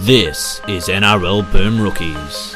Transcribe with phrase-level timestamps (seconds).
[0.00, 2.54] This is NRL Boom Rookies.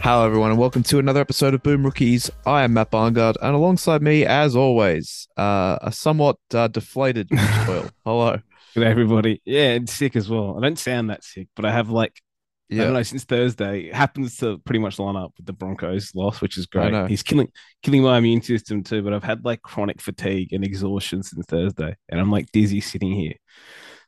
[0.00, 2.30] Hello, everyone, and welcome to another episode of Boom Rookies.
[2.46, 7.28] I am Matt Barngard, and alongside me, as always, uh, a somewhat uh, deflated
[7.66, 7.90] Doyle.
[8.06, 8.38] Hello.
[8.74, 9.42] Good everybody.
[9.44, 10.56] Yeah, and sick as well.
[10.56, 12.22] I don't sound that sick, but I have like
[12.72, 13.80] I don't know since Thursday.
[13.88, 16.92] It happens to pretty much line up with the Broncos loss, which is great.
[17.08, 17.48] He's killing
[17.82, 19.02] killing my immune system too.
[19.02, 23.12] But I've had like chronic fatigue and exhaustion since Thursday, and I'm like dizzy sitting
[23.12, 23.34] here.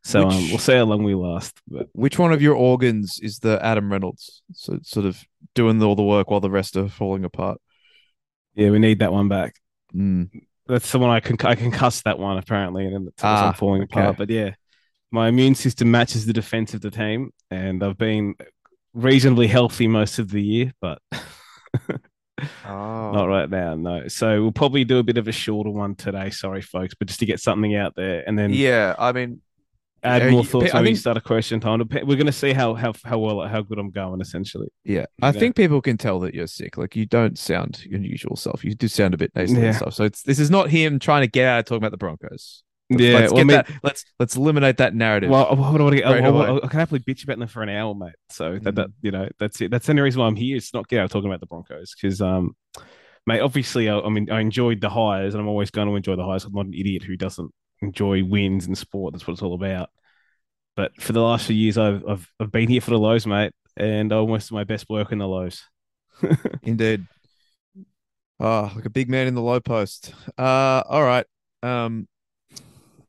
[0.05, 1.61] So um, we'll see how long we last.
[1.69, 4.43] But Which one of your organs is the Adam Reynolds?
[4.53, 5.23] So sort of
[5.55, 7.61] doing all the work while the rest are falling apart.
[8.55, 9.55] yeah, we need that one back.
[9.95, 10.31] Mm.
[10.67, 13.49] That's the one I can I can cuss that one apparently, and then it's Ah,
[13.49, 14.17] I'm falling apart.
[14.17, 14.55] But yeah,
[15.11, 18.35] my immune system matches the defense of the team, and I've been
[18.95, 20.99] reasonably healthy most of the year, but
[22.67, 23.13] Oh.
[23.13, 23.75] not right now.
[23.77, 26.31] No, so we'll probably do a bit of a shorter one today.
[26.31, 29.43] Sorry, folks, but just to get something out there, and then Yeah, I mean,
[30.03, 30.75] add yeah, more thoughts.
[30.75, 31.83] I think- start a question time.
[32.05, 34.21] We're gonna see how how how well how good I'm going.
[34.21, 35.33] Essentially, yeah, I Yeah.
[35.33, 36.77] think people can tell that you're sick.
[36.77, 38.65] Like you don't sound your usual self.
[38.65, 39.73] You do sound a bit nasally and Yeah.
[39.73, 39.95] stuff.
[39.95, 42.65] So it's this is not him trying to get out of talking about the Broncos.
[42.93, 43.15] Let's, yeah.
[43.19, 43.81] let's well, get I mean- that.
[43.83, 45.31] Let's let's eliminate that narrative.
[45.31, 46.57] Well, I, I, I.
[46.57, 48.15] I can happily bitch about them for an hour, mate.
[48.31, 48.77] So that, Mm.
[48.77, 49.71] that you know, that's it.
[49.71, 50.57] That's the only reason why I'm here.
[50.57, 52.57] It's not get out talking about the Broncos because, um,
[53.27, 56.17] mate, obviously, I, I mean, I enjoyed the highs, and I'm always going to enjoy
[56.17, 56.45] the highs.
[56.45, 59.13] I'm not an idiot who doesn't enjoy wins and sport.
[59.13, 59.91] That's what it's all about.
[60.77, 63.53] But for the last few years, I've I've, I've been here for the lows, mate,
[63.77, 65.63] and I almost do my best work in the lows.
[66.63, 67.07] Indeed.
[68.41, 70.15] Oh, like a big man in the low post.
[70.37, 71.27] Uh, all right.
[71.63, 72.09] Um,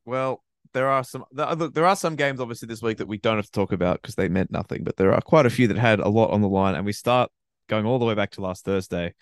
[0.05, 1.23] well, there are some.
[1.31, 4.01] Look, there are some games obviously this week that we don't have to talk about
[4.01, 4.83] because they meant nothing.
[4.83, 6.93] But there are quite a few that had a lot on the line, and we
[6.93, 7.31] start
[7.69, 9.13] going all the way back to last Thursday.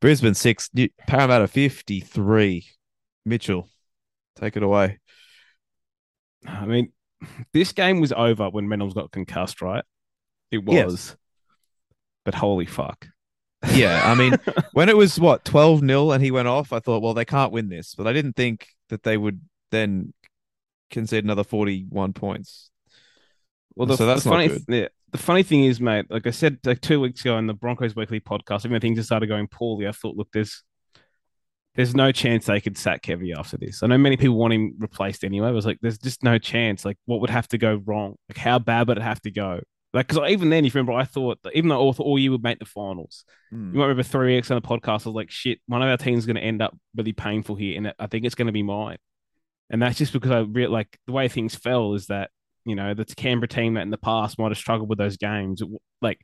[0.00, 2.66] Brisbane six, New- Parramatta fifty three.
[3.24, 3.68] Mitchell,
[4.36, 4.98] take it away.
[6.46, 6.92] I mean,
[7.52, 9.84] this game was over when Reynolds got concussed, right?
[10.50, 10.86] It Yes.
[10.86, 11.16] was.
[12.24, 13.08] But holy fuck.
[13.74, 14.34] Yeah, I mean,
[14.72, 17.52] when it was what 12 0 and he went off, I thought, well, they can't
[17.52, 20.12] win this, but I didn't think that they would then
[20.90, 22.70] concede another 41 points.
[23.74, 26.06] Well, the, So that's the funny, yeah, the funny thing is, mate.
[26.10, 28.96] Like I said, like two weeks ago in the Broncos Weekly podcast, even when things
[28.98, 30.62] just started going poorly, I thought, look, there's
[31.74, 33.82] there's no chance they could sack Kevy after this.
[33.82, 35.46] I know many people want him replaced anyway.
[35.48, 36.84] I was like, there's just no chance.
[36.84, 38.16] Like, what would have to go wrong?
[38.28, 39.60] Like, how bad would it have to go?
[39.94, 42.32] Like, because even then, if you remember, I thought that even though all, all year
[42.32, 43.72] would make the finals, Hmm.
[43.72, 45.06] you might remember three weeks on the podcast.
[45.06, 47.54] I was like, shit, one of our teams is going to end up really painful
[47.54, 48.98] here, and I think it's going to be mine.
[49.70, 52.30] And that's just because I re- like the way things fell is that
[52.64, 55.62] you know the Canberra team that in the past might have struggled with those games,
[56.00, 56.20] like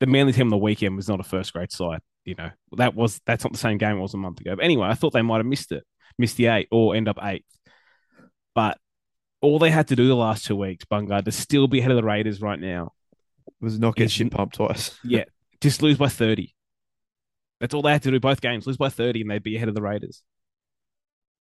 [0.00, 2.00] the Manly team on the weekend was not a first grade side.
[2.24, 4.56] You know that was that's not the same game it was a month ago.
[4.56, 5.84] But anyway, I thought they might have missed it,
[6.18, 7.44] missed the eight, or end up eighth.
[8.54, 8.78] But
[9.40, 11.96] all they had to do the last two weeks, Bungard, to still be ahead of
[11.96, 12.92] the Raiders right now,
[13.60, 14.98] was not get shit pumped twice.
[15.04, 15.24] yeah,
[15.60, 16.54] just lose by 30.
[17.60, 19.68] That's all they had to do both games, lose by 30, and they'd be ahead
[19.68, 20.22] of the Raiders.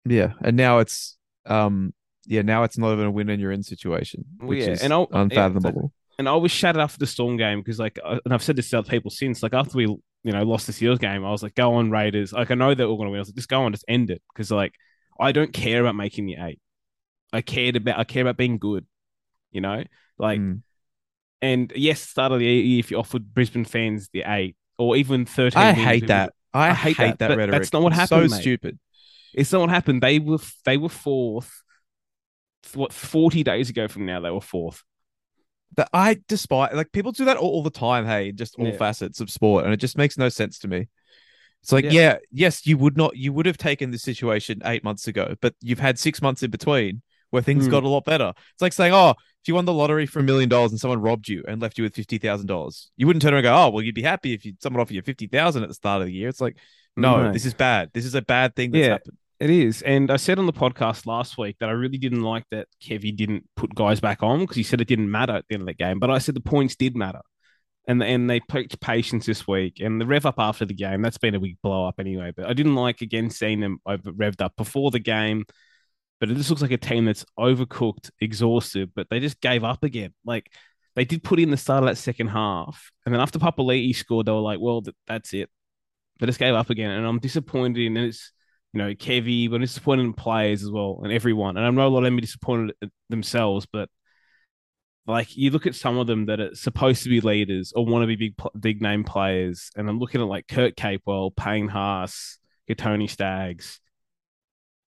[0.06, 1.94] Yeah, and now it's um
[2.26, 4.92] yeah now it's not even a win and you're in situation, which yeah, is and
[4.94, 5.92] I'll- yeah, unfathomable.
[6.18, 8.80] And I was shattered after the Storm game because, like, and I've said this to
[8.80, 11.56] other people since, like, after we, you know, lost the Seals game, I was like,
[11.56, 12.32] go on, Raiders.
[12.32, 13.18] Like, I know they're all going to win.
[13.18, 14.22] I was like, just go on, just end it.
[14.34, 14.74] Because, like,
[15.20, 16.62] I don't care about making the eight.
[17.34, 18.86] I cared about, I care about being good,
[19.52, 19.84] you know?
[20.18, 20.62] Like, Mm.
[21.42, 25.26] and yes, start of the year, if you offered Brisbane fans the eight or even
[25.26, 25.62] 13.
[25.62, 26.32] I hate that.
[26.54, 27.52] I, I hate, hate that, that, rhetoric.
[27.52, 28.42] that's not what happened, So mate.
[28.42, 28.80] stupid.
[29.36, 30.02] It's not what happened.
[30.02, 31.62] They were, they were fourth.
[32.74, 34.82] What, 40 days ago from now, they were fourth.
[35.78, 38.06] That I despise like people do that all, all the time.
[38.06, 38.78] Hey, just all Yeah.
[38.78, 40.88] facets of sport, and it just makes no sense to me.
[41.62, 41.92] It's like, Yeah.
[41.92, 42.18] yeah.
[42.32, 45.80] yes, you would not, you would have taken this situation eight months ago, but you've
[45.80, 47.02] had six months in between
[47.32, 47.72] where things Hmm.
[47.72, 48.34] got a lot better.
[48.54, 51.02] It's like saying, oh, if you won the lottery for a million dollars and someone
[51.02, 53.56] robbed you and left you with fifty thousand dollars, you wouldn't turn around and go,
[53.56, 56.02] oh, well, you'd be happy if you someone offered you fifty thousand at the start
[56.02, 56.30] of the year.
[56.30, 56.58] It's like,
[56.96, 57.32] no, No.
[57.34, 57.90] this is bad.
[57.94, 58.92] This is a bad thing that's Yeah.
[58.94, 59.18] happened.
[59.40, 59.82] It is.
[59.82, 63.16] And I said on the podcast last week that I really didn't like that Kevy
[63.16, 65.68] didn't put guys back on because he said it didn't matter at the end of
[65.68, 66.00] the game.
[66.00, 67.22] But I said the points did matter.
[67.88, 69.80] And and they picked patience this week.
[69.82, 72.32] And the rev up after the game, that's been a big blow up anyway.
[72.36, 75.44] But I didn't like again seeing them over revved up before the game.
[76.20, 79.84] But it just looks like a team that's overcooked, exhausted, but they just gave up
[79.84, 80.14] again.
[80.24, 80.50] Like
[80.96, 82.90] they did put in the start of that second half.
[83.06, 85.50] And then after Papali'i scored, they were like, well, th- that's it.
[86.20, 86.92] They just gave up again.
[86.92, 88.32] And I'm disappointed in it's
[88.76, 91.56] you know, Kevy, but I'm disappointed in players as well and everyone.
[91.56, 92.76] And I know a lot of them are disappointed
[93.10, 93.90] themselves, but
[95.08, 98.04] like you look at some of them that are supposed to be leaders or want
[98.04, 102.38] to be big, big name players, and I'm looking at like Kurt Capewell, Payne Haas,
[102.78, 103.80] Tony Staggs,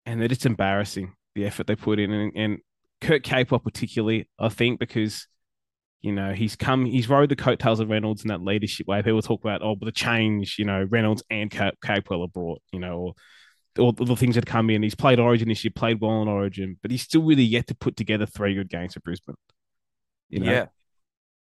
[0.05, 2.11] and they're just embarrassing the effort they put in.
[2.11, 2.57] And, and
[2.99, 5.27] Kurt Capewell particularly, I think, because
[6.01, 9.01] you know he's come, he's rode the coattails of Reynolds in that leadership way.
[9.01, 12.81] People talk about oh, but the change, you know, Reynolds and Capewell are brought, you
[12.81, 13.13] know, or
[13.77, 14.83] all the things that come in.
[14.83, 17.75] He's played Origin this year, played well in Origin, but he's still really yet to
[17.75, 19.35] put together three good games for Brisbane.
[20.29, 20.51] You know?
[20.51, 20.65] Yeah.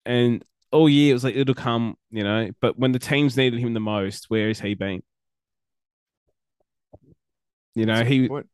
[0.05, 2.51] And all year it was like it'll come, you know.
[2.61, 5.03] But when the teams needed him the most, where has he been?
[7.75, 8.47] You know, he point.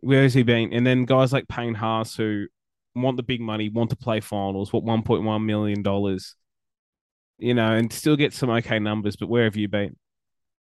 [0.00, 0.72] where has he been?
[0.72, 2.46] And then guys like Payne Haas who
[2.94, 6.34] want the big money, want to play finals, what one point one million dollars,
[7.38, 9.16] you know, and still get some okay numbers.
[9.16, 9.96] But where have you been?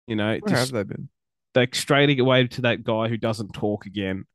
[0.07, 1.09] You know, Where have they been?
[1.55, 4.25] Like straight away to that guy who doesn't talk again.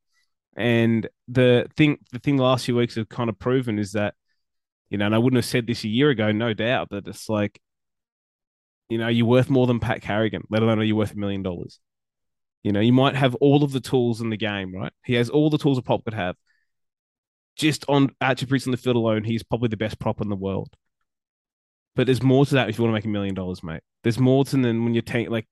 [0.56, 4.14] And the thing, the thing the last few weeks have kind of proven is that,
[4.88, 7.28] you know, and I wouldn't have said this a year ago, no doubt, that it's
[7.28, 7.60] like,
[8.88, 11.42] you know, you're worth more than Pat Carrigan, let alone are you worth a million
[11.42, 11.80] dollars.
[12.62, 14.92] You know, you might have all of the tools in the game, right?
[15.04, 16.36] He has all the tools a prop could have.
[17.56, 20.70] Just on attributes in the field alone, he's probably the best prop in the world.
[21.94, 23.82] But there's more to that if you want to make a million dollars, mate.
[24.02, 25.48] There's more to than when you're taking like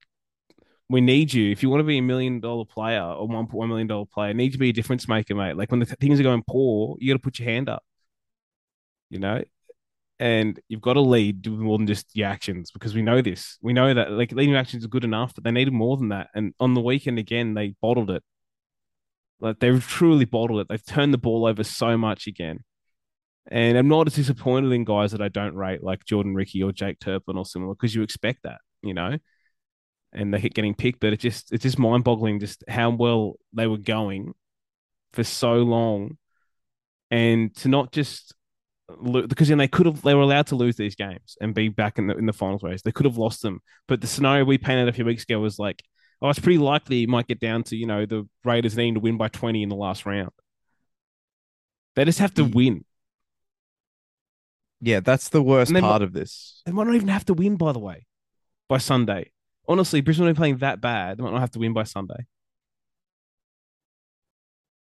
[0.89, 1.51] we need you.
[1.51, 4.05] If you want to be a million dollar player or one point one million dollar
[4.07, 5.57] player, need to be a difference maker, mate.
[5.57, 7.83] Like when the th- things are going poor, you got to put your hand up.
[9.11, 9.43] You know,
[10.19, 13.59] and you've got to lead do more than just your actions because we know this.
[13.63, 16.29] We know that like leading actions are good enough, but they needed more than that.
[16.35, 18.23] And on the weekend again, they bottled it.
[19.41, 20.69] Like they've truly bottled it.
[20.69, 22.61] They've turned the ball over so much again.
[23.51, 26.73] And I'm not as disappointed in guys that I don't rate, like Jordan Riki or
[26.73, 29.19] Jake Turpin or similar, because you expect that, you know
[30.14, 31.00] and they keep getting picked.
[31.00, 34.34] But it just it's just mind boggling just how well they were going
[35.12, 36.19] for so long,
[37.11, 38.34] and to not just
[38.88, 41.69] lo- because then they could have they were allowed to lose these games and be
[41.69, 42.82] back in the in the finals race.
[42.82, 45.58] They could have lost them, but the scenario we painted a few weeks ago was
[45.58, 45.82] like,
[46.22, 49.00] oh, it's pretty likely it might get down to you know the Raiders needing to
[49.00, 50.31] win by twenty in the last round.
[51.96, 52.84] They just have to win.
[54.81, 56.62] Yeah, that's the worst part of this.
[56.66, 58.06] They might not even have to win, by the way,
[58.69, 59.31] by Sunday.
[59.66, 61.19] Honestly, Brisbane are playing that bad.
[61.19, 62.26] They might not have to win by Sunday.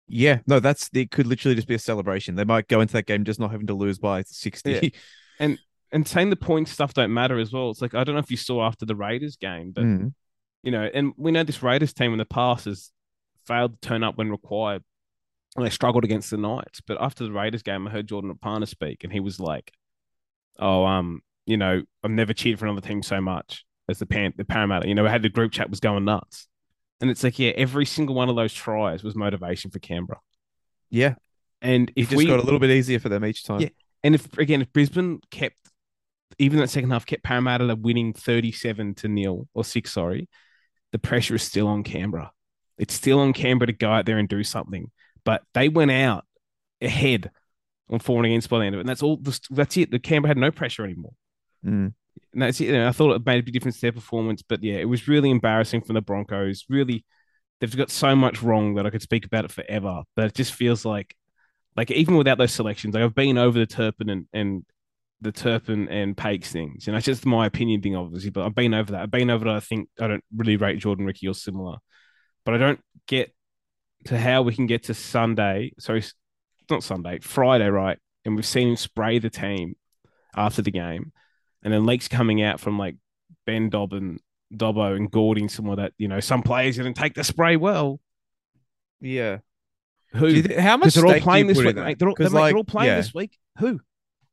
[0.07, 1.11] Yeah, no, that's it.
[1.11, 2.35] Could literally just be a celebration.
[2.35, 4.93] They might go into that game just not having to lose by sixty.
[5.39, 5.55] Yeah.
[5.91, 7.71] and saying the point stuff don't matter as well.
[7.71, 10.13] It's like I don't know if you saw after the Raiders game, but Mm.
[10.61, 12.91] you know, and we know this Raiders team in the past has
[13.47, 14.83] failed to turn up when required.
[15.55, 16.81] And they struggled against the Knights.
[16.85, 19.71] But after the Raiders game, I heard Jordan Rapana speak, and he was like,
[20.59, 24.33] "Oh, um, you know, I've never cheered for another team so much as the Pan-
[24.37, 24.87] the Parramatta.
[24.87, 26.47] You know, we had the group chat was going nuts."
[27.01, 30.19] And it's like, yeah, every single one of those tries was motivation for Canberra.
[30.89, 31.15] Yeah,
[31.61, 33.61] And it just we got a little bit easier for them each time.
[33.61, 33.69] Yeah.
[34.03, 35.57] And if again, if Brisbane kept
[36.37, 40.29] even that second half kept Parramatta winning 37 to nil or six, sorry,
[40.91, 42.31] the pressure is still on Canberra.
[42.77, 44.91] It's still on Canberra to go out there and do something.
[45.23, 46.25] But they went out
[46.81, 47.31] ahead
[47.89, 48.81] on four and against by the end of it.
[48.81, 49.91] And that's all that's it.
[49.91, 51.13] The Canberra had no pressure anymore.
[51.65, 51.93] Mm.
[52.35, 52.75] And that's it.
[52.75, 54.43] I thought it made a big difference to their performance.
[54.43, 56.65] But yeah, it was really embarrassing from the Broncos.
[56.69, 57.05] Really,
[57.59, 60.03] they've got so much wrong that I could speak about it forever.
[60.15, 61.15] But it just feels like
[61.75, 64.65] like even without those selections, like I've been over the Turpin and, and
[65.21, 68.29] the Turpin and Paix things, and that's just my opinion thing, obviously.
[68.29, 69.01] But I've been over that.
[69.01, 69.55] I've been over that.
[69.55, 71.77] I think I don't really rate Jordan Riki or similar,
[72.43, 73.33] but I don't get
[74.05, 75.71] to how we can get to Sunday.
[75.79, 76.03] Sorry,
[76.69, 77.97] not Sunday, Friday, right?
[78.23, 79.75] And we've seen him spray the team
[80.35, 81.11] after the game,
[81.65, 82.95] and then leaks coming out from like
[83.45, 84.19] Ben Dobbin,
[84.55, 87.99] Dobbo, and Gordon, somewhere that you know some players didn't take the spray well.
[89.01, 89.39] Yeah.
[90.13, 90.41] Who?
[90.41, 91.99] Do you how much they're all playing this week, mate.
[91.99, 92.97] They're all, they're, like, they're all playing yeah.
[92.97, 93.37] this week.
[93.57, 93.81] Who?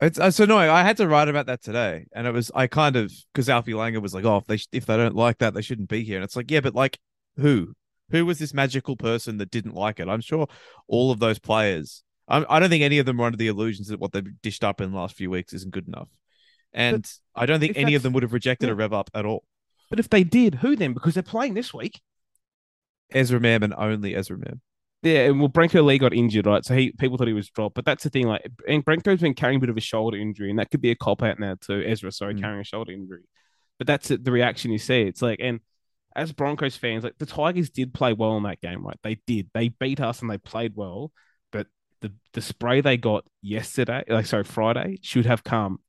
[0.00, 0.68] It's uh, so annoying.
[0.68, 3.72] I had to write about that today, and it was I kind of because Alfie
[3.72, 6.04] Langer was like, "Oh, if they sh- if they don't like that, they shouldn't be
[6.04, 6.98] here." And it's like, yeah, but like,
[7.36, 7.74] who?
[8.10, 10.08] Who was this magical person that didn't like it?
[10.08, 10.46] I'm sure
[10.86, 12.02] all of those players.
[12.28, 14.64] I, I don't think any of them were under the illusions that what they've dished
[14.64, 16.08] up in the last few weeks isn't good enough,
[16.72, 18.72] and I don't think any of them would have rejected yeah.
[18.72, 19.44] a rev up at all.
[19.90, 20.94] But if they did, who then?
[20.94, 22.00] Because they're playing this week.
[23.12, 24.60] Ezra Mam and only Ezra Mam.
[25.02, 26.64] Yeah, and well, Brenko Lee got injured, right?
[26.64, 28.26] So he people thought he was dropped, but that's the thing.
[28.26, 30.92] Like, and Brenko's been carrying a bit of a shoulder injury, and that could be
[30.92, 31.82] a cop out now too.
[31.84, 32.40] Ezra, sorry, Mm.
[32.40, 33.22] carrying a shoulder injury,
[33.78, 35.02] but that's the reaction you see.
[35.02, 35.60] It's like, and
[36.14, 38.98] as Broncos fans, like the Tigers did play well in that game, right?
[39.02, 39.50] They did.
[39.54, 41.10] They beat us and they played well,
[41.50, 41.66] but
[42.00, 45.80] the the spray they got yesterday, like sorry, Friday, should have come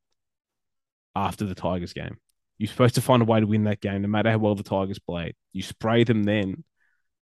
[1.16, 2.18] after the Tigers game.
[2.58, 4.64] You're supposed to find a way to win that game, no matter how well the
[4.64, 5.36] Tigers played.
[5.52, 6.64] You spray them then.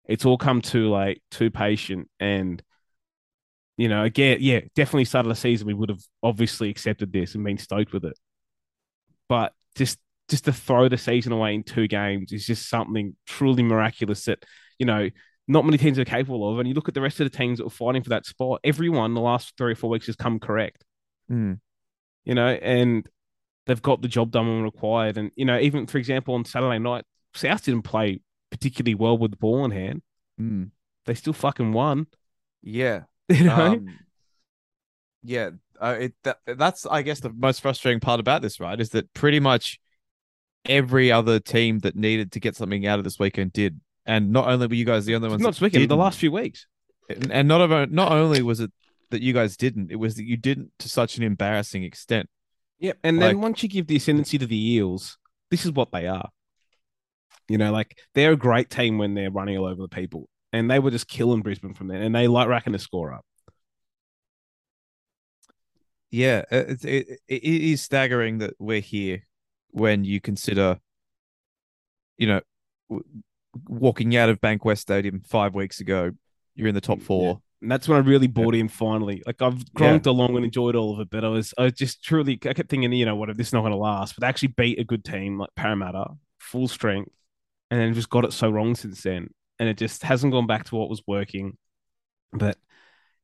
[0.07, 2.63] It's all come too late, too patient, and
[3.77, 5.67] you know, again, yeah, definitely start of the season.
[5.67, 8.19] We would have obviously accepted this and been stoked with it,
[9.29, 13.63] but just just to throw the season away in two games is just something truly
[13.63, 14.45] miraculous that
[14.79, 15.11] you know
[15.51, 16.59] not many teams are capable of.
[16.59, 18.61] And you look at the rest of the teams that were fighting for that spot,
[18.63, 20.85] everyone the last three or four weeks has come correct.
[21.31, 21.59] Mm.
[22.25, 23.09] You know, and
[23.71, 25.17] they've got the job done when required.
[25.17, 29.31] And you know, even for example, on Saturday night, South didn't play particularly well with
[29.31, 30.03] the ball in hand.
[30.41, 30.71] Mm.
[31.07, 32.07] They still fucking won.
[32.63, 33.03] Yeah.
[33.31, 33.99] You know, Um,
[35.23, 35.51] yeah.
[35.81, 38.79] Uh, it that, that's I guess the most frustrating part about this, right?
[38.81, 39.79] Is that pretty much
[40.65, 44.49] every other team that needed to get something out of this weekend did, and not
[44.49, 46.67] only were you guys the only ones not this weekend, the last few weeks.
[47.09, 48.73] and and not not only was it
[49.11, 52.29] that you guys didn't, it was that you didn't to such an embarrassing extent.
[52.81, 52.99] Yep.
[53.05, 55.19] And then Like- once you give the ascendancy to the Eels,
[55.51, 56.31] this is what they are.
[57.49, 60.29] You know, like they're a great team when they're running all over the people.
[60.53, 62.03] And they were just killing Brisbane from there.
[62.03, 63.25] And they like racking the score up.
[66.11, 69.27] Yeah, uh, it, it, it is staggering that we're here
[69.71, 70.81] when you consider,
[72.19, 72.41] you know,
[72.89, 73.05] w-
[73.69, 76.11] walking out of Bankwest Stadium five weeks ago,
[76.57, 77.41] you're in the top four.
[77.63, 79.23] And that's when I really bought in finally.
[79.27, 82.03] Like I've gronked along and enjoyed all of it, but I was I was just
[82.03, 84.15] truly I kept thinking, you know, what if this is not gonna last?
[84.15, 86.07] But they actually beat a good team like Parramatta,
[86.39, 87.13] full strength,
[87.71, 89.29] and then just got it so wrong since then.
[89.59, 91.59] And it just hasn't gone back to what was working.
[92.33, 92.57] But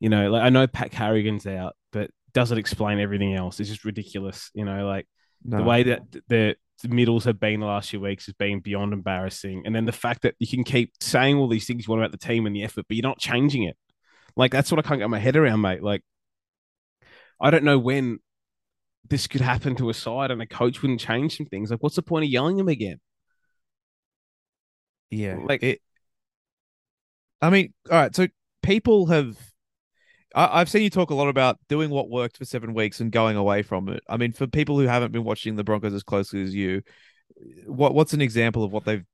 [0.01, 3.59] you know, like I know Pat Carrigan's out, but does it explain everything else?
[3.59, 4.51] It's just ridiculous.
[4.53, 5.07] You know, like
[5.43, 5.57] No.
[5.59, 8.93] the way that the, the middles have been the last few weeks has been beyond
[8.93, 9.63] embarrassing.
[9.65, 12.13] And then the fact that you can keep saying all these things you want about
[12.13, 13.79] the team and the effort, but you're not changing it.
[14.37, 15.83] Like that's what I can't get my head around, mate.
[15.83, 16.03] Like
[17.41, 18.19] I don't know when
[19.09, 21.71] this could happen to a side and a coach wouldn't change some things.
[21.71, 22.99] Like, what's the point of yelling him again?
[25.11, 25.81] Yeah, Like- it.
[27.41, 28.15] I mean, all right.
[28.17, 28.29] So
[28.63, 29.37] people have.
[30.35, 33.13] I, I've seen you talk a lot about doing what worked for seven weeks and
[33.13, 34.03] going away from it.
[34.09, 36.83] I mean, for people who haven't been watching the Broncos as closely as you,
[37.67, 39.05] what what's an example of what they've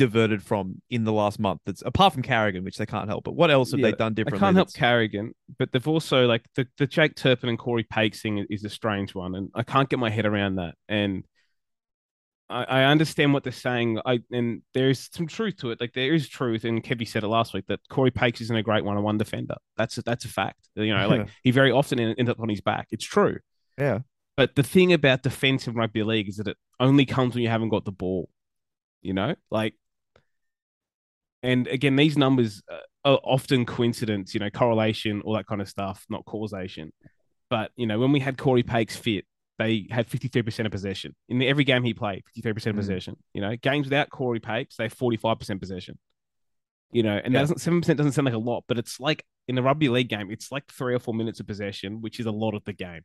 [0.00, 1.60] diverted from in the last month?
[1.66, 3.24] That's apart from Carrigan, which they can't help.
[3.24, 4.38] But what else have Yeah, they done differently?
[4.38, 7.84] I can't help that's- Carrigan, but they've also like the, the Jake Turpin and Corey
[7.84, 10.74] Paix thing is a strange one, and I can't get my head around that.
[10.88, 11.24] And
[12.48, 14.00] I, I understand what they're saying.
[14.04, 15.80] I and there's some truth to it.
[15.80, 18.62] Like there is truth, and Kevy said it last week that Corey Paix isn't a
[18.62, 19.54] great one-on-one defender.
[19.76, 20.68] That's a, that's a fact.
[20.74, 22.88] You know, like he very often en- ends up on his back.
[22.90, 23.38] It's true.
[23.78, 24.00] Yeah.
[24.36, 27.50] But the thing about defense in rugby league is that it only comes when you
[27.50, 28.30] haven't got the ball.
[29.02, 29.74] You know, like,
[31.42, 34.34] and again, these numbers uh, are often coincidence.
[34.34, 36.92] You know, correlation, all that kind of stuff, not causation.
[37.48, 39.24] But you know, when we had Corey Paix fit,
[39.58, 42.22] they had fifty three percent of possession in every game he played.
[42.26, 42.78] Fifty three percent Mm.
[42.80, 43.16] possession.
[43.34, 45.98] You know, games without Corey Paix, they have forty five percent possession.
[46.92, 47.38] You know, and Yeah.
[47.38, 49.88] that doesn't seven percent doesn't sound like a lot, but it's like in a rugby
[49.88, 52.64] league game, it's like three or four minutes of possession, which is a lot of
[52.64, 53.02] the game.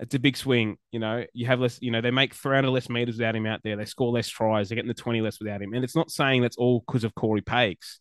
[0.00, 0.76] It's a big swing.
[0.90, 3.60] You know, you have less, you know, they make 300 less meters without him out
[3.62, 3.76] there.
[3.76, 4.68] They score less tries.
[4.68, 5.72] They're getting the 20 less without him.
[5.72, 8.00] And it's not saying that's all because of Corey Paix.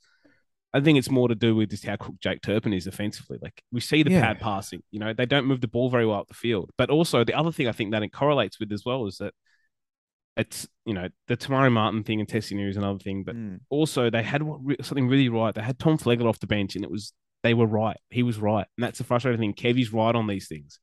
[0.74, 3.38] I think it's more to do with just how cooked Jake Turpin is offensively.
[3.42, 4.22] Like we see the Yeah.
[4.22, 6.72] pad passing, you know, they don't move the ball very well up the field.
[6.80, 9.36] But also the other thing I think that it correlates with as well is that
[10.36, 13.24] it's, you know, the Te Maire Martin thing and testing is another thing.
[13.24, 13.60] But Mm.
[13.70, 14.42] also they had
[14.82, 15.54] something really right.
[15.54, 17.98] They had Tom Flegler off the bench, and it was they were right.
[18.10, 19.54] He was right, and that's the frustrating thing.
[19.54, 20.80] Kevy's right on these things.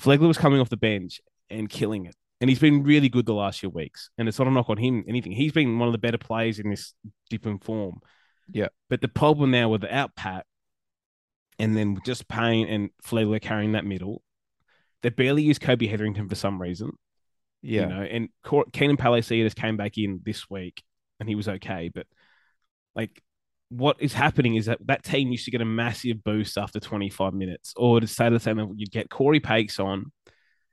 [0.00, 3.34] Flegler was coming off the bench and killing it, and he's been really good the
[3.34, 4.10] last few weeks.
[4.18, 5.32] And it's not a knock on him, anything.
[5.32, 6.94] He's been one of the better players in this
[7.30, 8.00] different form.
[8.50, 8.68] Yeah.
[8.88, 10.46] But the problem now with without Pat,
[11.58, 14.22] and then just Payne and Flegler carrying that middle,
[15.02, 16.92] they barely use Kobe Hetherington for some reason.
[17.62, 17.80] Yeah.
[17.80, 18.28] You know, and
[18.72, 20.82] Keenan Palasia came back in this week
[21.18, 21.90] and he was okay.
[21.92, 22.06] But
[22.94, 23.20] like,
[23.70, 27.34] what is happening is that that team used to get a massive boost after 25
[27.34, 30.10] minutes, or to say the same, you'd get Corey Paix on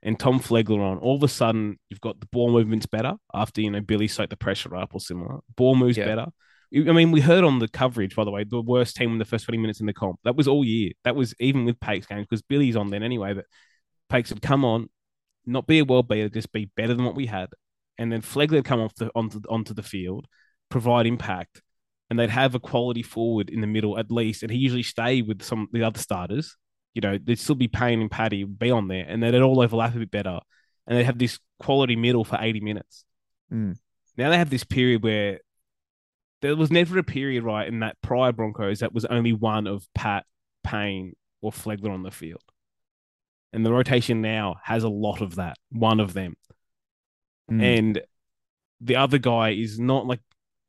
[0.01, 0.97] and Tom Flegler on.
[0.99, 4.29] All of a sudden, you've got the ball movements better after, you know, Billy soaked
[4.29, 5.39] the pressure up or similar.
[5.57, 6.05] Ball moves Yeah.
[6.05, 6.27] better.
[6.73, 9.25] I mean, we heard on the coverage, by the way, the worst team in the
[9.25, 10.19] first 20 minutes in the comp.
[10.23, 10.91] That was all year.
[11.03, 13.33] That was even with Paix games because Billy's on then anyway.
[13.33, 13.45] But
[14.09, 14.89] Paix would come on,
[15.45, 17.49] not be a world beater, just be better than what we had.
[17.97, 20.27] And then Flegler would come off the onto onto the field,
[20.69, 21.61] provide impact,
[22.15, 24.41] and they'd have a quality forward in the middle at least.
[24.41, 26.55] And he usually stay with some of the other starters.
[26.93, 29.93] You know, they'd still be Payne and Paddy be on there, and they'd all overlap
[29.95, 30.39] a bit better.
[30.87, 33.03] And they'd have this quality middle for 80 minutes.
[33.51, 33.75] Mm.
[34.15, 35.41] Now they have this period where
[36.41, 39.85] there was never a period, right, in that prior Broncos that was only one of
[39.93, 40.23] Pat,
[40.63, 42.43] Payne, or Flegler on the field.
[43.51, 46.37] And the rotation now has a lot of that, one of them.
[47.51, 47.77] Mm.
[47.77, 48.01] And
[48.79, 50.21] the other guy is not like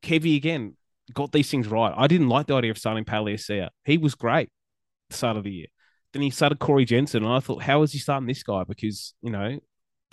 [0.03, 0.77] Kevy again,
[1.15, 1.93] got these things right.
[1.97, 3.69] I didn't like the idea of starting Palasia.
[3.85, 5.67] He was great at the start of the year.
[6.13, 8.65] Then he started Corey Jensen, and I thought, how is he starting this guy?
[8.65, 9.59] Because, you know,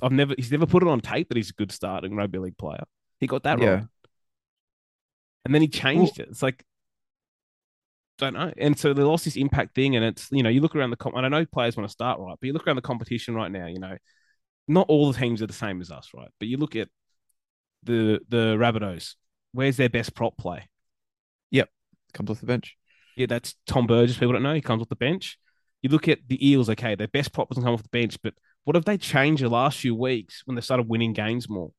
[0.02, 2.58] I've never he's never put it on tape that he's a good starting rugby league
[2.58, 2.84] player.
[3.20, 3.70] He got that Yeah.
[3.70, 3.84] right.
[5.46, 6.30] And then he changed it.
[6.30, 6.64] It's like
[8.18, 8.52] don't know.
[8.58, 10.98] And so they lost this impact thing, and it's you know, you look around the
[10.98, 13.36] comp and I know players want to start right, but you look around the competition
[13.36, 13.98] right now, you know,
[14.68, 16.30] not all the teams are the same as us, right?
[16.40, 16.90] But you look at
[17.84, 19.16] the the Rabbitohs,
[19.52, 20.68] where's their best prop play?
[22.14, 22.78] Comes off the bench.
[23.16, 24.18] Yeah, that's Tom Burgess.
[24.18, 24.54] People don't know.
[24.54, 25.38] He comes off the bench.
[25.82, 28.34] You look at the Eels, okay, their best prop doesn't come off the bench, but
[28.64, 31.72] what have they changed the last few weeks when they started winning games more?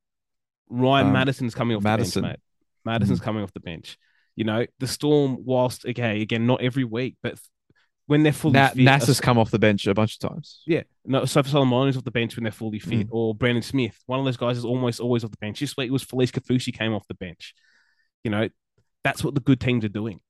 [0.69, 2.23] Ryan Um, Matterson's coming off Matterson.
[2.23, 2.39] the bench,
[2.85, 2.91] mate.
[2.93, 3.97] Matterson's coming off the bench.
[4.37, 7.39] You know, the Storm, whilst, okay, again, not every week, but
[8.07, 10.61] when they're fully Na- fit, NASA's come off the bench a bunch of times.
[10.67, 13.13] yeah, no, so for Solomon is off the bench when they're fully fit, Mm.
[13.13, 13.99] or Brandon Smith.
[14.07, 15.61] One of those guys is almost always off the bench.
[15.61, 17.55] This week it was Felise Kaufusi came off the bench.
[18.25, 18.49] You know,
[19.05, 20.21] that's what the good teams are doing.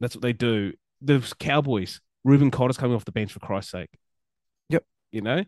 [0.00, 0.74] That's what they do.
[1.00, 3.90] The Cowboys, Reuben Cotter's coming off the bench for Christ's sake.
[4.68, 4.84] Yep.
[5.10, 5.44] You know,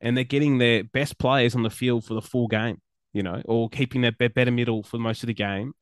[0.00, 2.80] and they're getting their best players on the field for the full game.
[3.14, 5.72] You know, or keeping their better middle for most of the game.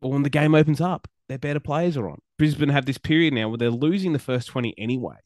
[0.00, 2.20] Or when the game opens up, their better players are on.
[2.38, 5.16] Brisbane have this period now where they're losing the first twenty anyway.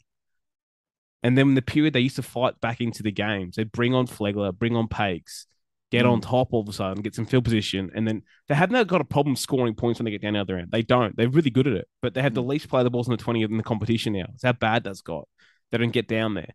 [1.22, 4.06] And then the period they used to fight back into the games, they bring on
[4.06, 5.46] Flegler, bring on Paix,
[5.90, 6.12] get Mm.
[6.12, 8.86] on top all of a sudden, get some field position, and then they have not
[8.86, 10.70] got a problem scoring points when they get down the other end.
[10.70, 11.16] They don't.
[11.16, 13.16] They're really good at it, but they have the least play the balls in the
[13.16, 14.26] twenty in the competition now.
[14.34, 15.26] It's how bad that's got.
[15.72, 16.52] They don't get down there.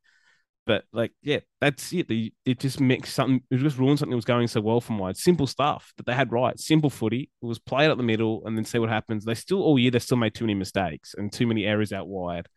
[0.68, 2.08] But like, yeah, that's it.
[2.08, 3.42] They, it just makes something.
[3.52, 5.16] It just ruined something that was going so well from wide.
[5.16, 6.60] Simple stuff that they had right.
[6.60, 7.30] Simple footy.
[7.42, 9.26] It was played up the middle and then see what happens.
[9.26, 12.08] They still all year they still made too many mistakes and too many errors out
[12.08, 12.48] wide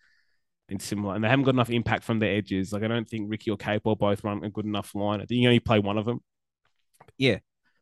[0.70, 1.14] and similar.
[1.16, 2.73] And they haven't got enough impact from their edges.
[2.73, 5.20] Like I don't think Riki or Cape or both run a good enough line.
[5.20, 6.20] I think you only play one of them.
[7.19, 7.39] Yeah,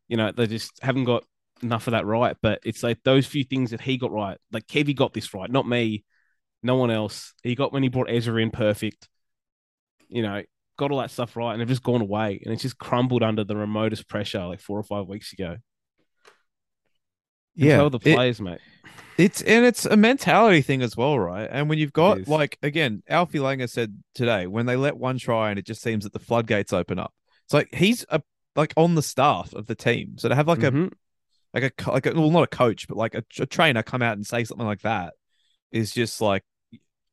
[0.07, 1.23] you know they just haven't got
[1.63, 2.35] enough of that right.
[2.41, 4.37] But it's like those few things that he got right.
[4.51, 6.03] Like Kevy got this right, not me,
[6.63, 7.33] no one else.
[7.43, 9.07] He got when he brought Ezra in perfect.
[10.09, 10.43] You know,
[10.77, 13.43] got all that stuff right, and they've just gone away, and it's just crumbled under
[13.43, 15.57] the remotest pressure like four or five weeks ago.
[17.55, 18.59] Yeah, tell the it- players, mate.
[19.17, 21.49] It's and it's a mentality thing as well, right?
[21.51, 25.49] And when you've got like again, Alfie Langer said today, when they let one try
[25.49, 27.11] and it just seems that the floodgates open up.
[27.45, 28.21] It's like he's a
[28.57, 30.91] like on the staff of the team, so to have like a Mhm.
[31.53, 34.17] like a like a, well not a coach, but like a, a trainer come out
[34.17, 35.13] and say something like that
[35.71, 36.43] is just like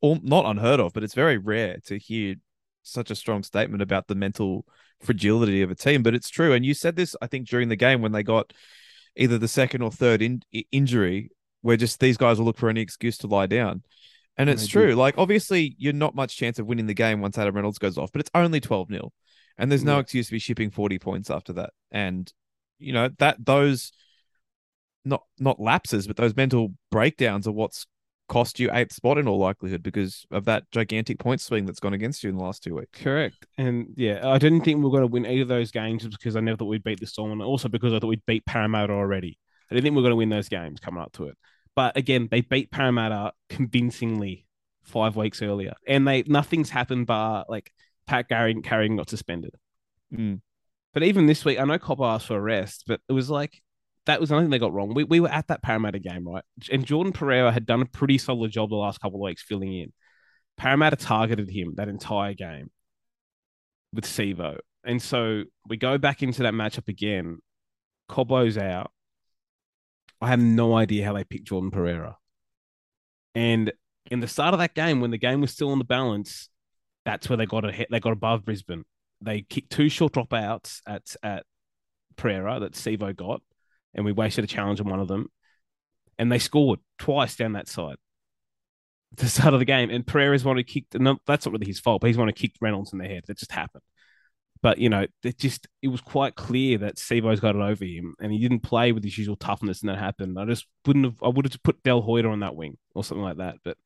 [0.01, 2.35] all, not unheard of, but it's very rare to hear
[2.83, 4.67] such a strong statement about the mental
[5.01, 6.03] fragility of a team.
[6.03, 8.53] But it's true, and you said this I think during the game when they got
[9.17, 11.31] either the second or third in, injury,
[11.63, 13.83] where just these guys will look for any excuse to lie down.
[14.37, 14.95] And it's They true.
[14.97, 18.11] Like, obviously, you're not much chance of winning the game once Adam Reynolds goes off,
[18.11, 19.13] but it's only 12 0.
[19.57, 21.71] And there's no excuse to be shipping 40 points after that.
[21.93, 22.33] And,
[22.79, 23.93] you know, that those
[25.05, 27.87] not not lapses, but those mental breakdowns are what's
[28.29, 31.93] cost you eighth spot in all likelihood because of that gigantic point swing that's gone
[31.93, 33.01] against you in the last two weeks.
[33.01, 33.47] Correct.
[33.59, 36.37] And yeah, I didn't think we were going to win either of those games because
[36.37, 38.93] I never thought we'd beat the Storm, and also because I thought we'd beat Parramatta
[38.93, 39.38] already.
[39.71, 41.37] I didn't think we were going to win those games coming up to it.
[41.77, 44.47] But again, they beat Parramatta convincingly
[44.85, 47.73] five weeks earlier, and they nothing's happened but like
[48.07, 49.55] Pat Gary Carrigan got suspended.
[50.12, 50.40] Mm.
[50.93, 53.62] But even this week, I know Cobbo asked for a rest, but it was like
[54.07, 54.95] that was nothing they got wrong.
[54.95, 56.45] We, we were at that Parramatta game, right?
[56.71, 59.73] And Jordan Pereira had done a pretty solid job the last couple of weeks filling
[59.73, 59.93] in.
[60.57, 62.71] Parramatta targeted him that entire game
[63.93, 64.59] with Sivo.
[64.85, 67.38] And so we go back into that matchup again.
[68.11, 68.93] Cobbo's out.
[70.21, 72.17] I have no idea how they picked Jordan Pereira.
[73.35, 73.73] And
[74.11, 76.49] in the start of that game, when the game was still on the balance,
[77.05, 77.87] that's where they got ahead.
[77.90, 78.85] They got above Brisbane.
[79.21, 81.45] They kicked two short dropouts at at
[82.17, 83.43] Pereira that Sivo got,
[83.95, 85.29] and we wasted a challenge on one of them.
[86.19, 87.97] And they scored twice down that side
[89.12, 89.90] at the start of the game.
[89.90, 90.99] And Pereira's one who kicked.
[90.99, 93.25] No, that's not really his fault, but he's one who kicked Reynolds in the head.
[93.27, 93.83] That just happened.
[94.62, 98.14] But you know, it just it was quite clear that Sivo's got it over him,
[98.19, 100.38] and he didn't play with his usual toughness, and that happened.
[100.38, 101.17] I just wouldn't have.
[101.23, 103.57] I would have put Del Hoeter on that wing or something like that.
[103.62, 103.77] But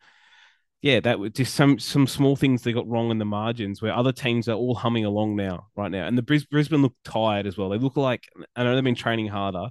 [0.80, 3.92] yeah, that was just some some small things they got wrong in the margins where
[3.94, 6.06] other teams are all humming along now, right now.
[6.06, 7.70] And the Bris- Brisbane look tired as well.
[7.70, 9.68] They look like I know they've been training harder.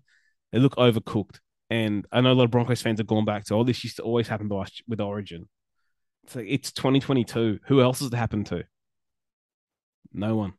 [0.52, 1.40] They look overcooked,
[1.70, 3.98] and I know a lot of Broncos fans have gone back to, oh, this used
[3.98, 5.48] to always happen to us with Origin.
[6.26, 7.60] It's like it's 2022.
[7.68, 8.66] Who else has it happened to?
[10.14, 10.54] No one.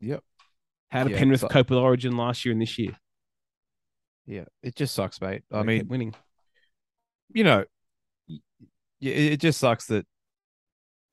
[0.00, 0.22] Yep.
[0.90, 2.96] How did Yeah, Penrith cope with Origin last year and this year?
[4.26, 5.42] Yeah, it just sucks, mate.
[5.52, 6.14] I They mean, winning.
[7.32, 7.64] you know,
[9.12, 10.06] it it just sucks that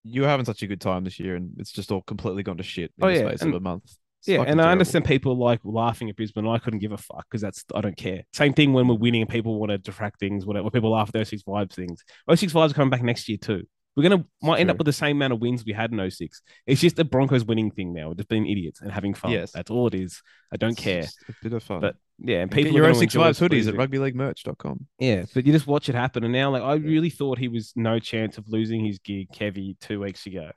[0.04, 2.64] you're having such a good time this year and it's just all completely gone to
[2.64, 3.84] shit in Oh, the yeah, space and- of a month.
[4.20, 6.48] It's Yeah, and I understand people like laughing at Brisbane.
[6.48, 8.22] I couldn't give a fuck because that's I don't care.
[8.34, 10.70] Same thing when we're winning and people want to distract things, whatever.
[10.70, 12.04] People laugh at those six vibes things.
[12.28, 13.64] Those six vibes are coming back next year too.
[13.96, 16.42] We're gonna might end up with the same amount of wins we had in 06.
[16.66, 18.08] It's just the Broncos winning thing now.
[18.10, 19.32] We're just being idiots and having fun.
[19.32, 19.52] Yes.
[19.52, 20.22] That's all it is.
[20.52, 21.04] I don't It's care.
[21.28, 21.82] a bit of fun.
[21.82, 24.88] But yeah, and Get people your are own gonna six enjoy five hoodies at rugbyleaguemerch.com.
[25.00, 26.24] Yeah, but you just watch it happen.
[26.24, 29.78] And now, like, I really thought he was no chance of losing his gig, Kevy,
[29.80, 30.52] two weeks ago.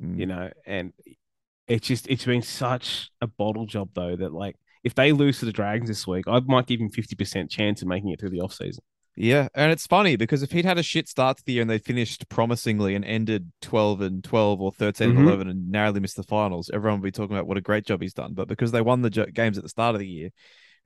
[0.00, 0.18] Mm.
[0.18, 0.92] You know, and
[1.68, 5.44] it's just it's been such a bottle job though that like if they lose to
[5.44, 8.30] the Dragons this week, I might give him fifty percent chance of making it through
[8.30, 8.82] the off season.
[9.14, 11.70] Yeah, and it's funny because if he'd had a shit start to the year and
[11.70, 15.18] they finished promisingly and ended 12 and 12 or 13 Mhm.
[15.18, 17.84] and 11 and narrowly missed the finals, everyone would be talking about what a great
[17.84, 18.32] job he's done.
[18.32, 20.30] But because they won the jo- games at the start of the year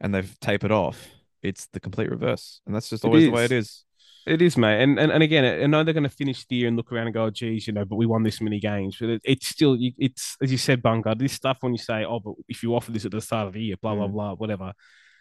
[0.00, 1.06] and they've tapered off,
[1.42, 2.60] it's the complete reverse.
[2.66, 3.84] And that's just always the way it is.
[4.26, 4.82] It is, mate.
[4.82, 7.06] And and, and again, I know they're going to finish the year and look around
[7.06, 8.96] and go, oh, geez, you know, but we won this many games.
[8.98, 11.14] But it, it's still, it's as you said, Bunker.
[11.14, 13.52] This stuff when you say, oh, but if you offer this at the start of
[13.54, 14.12] the year, blah blah Mm.
[14.12, 14.72] blah, whatever.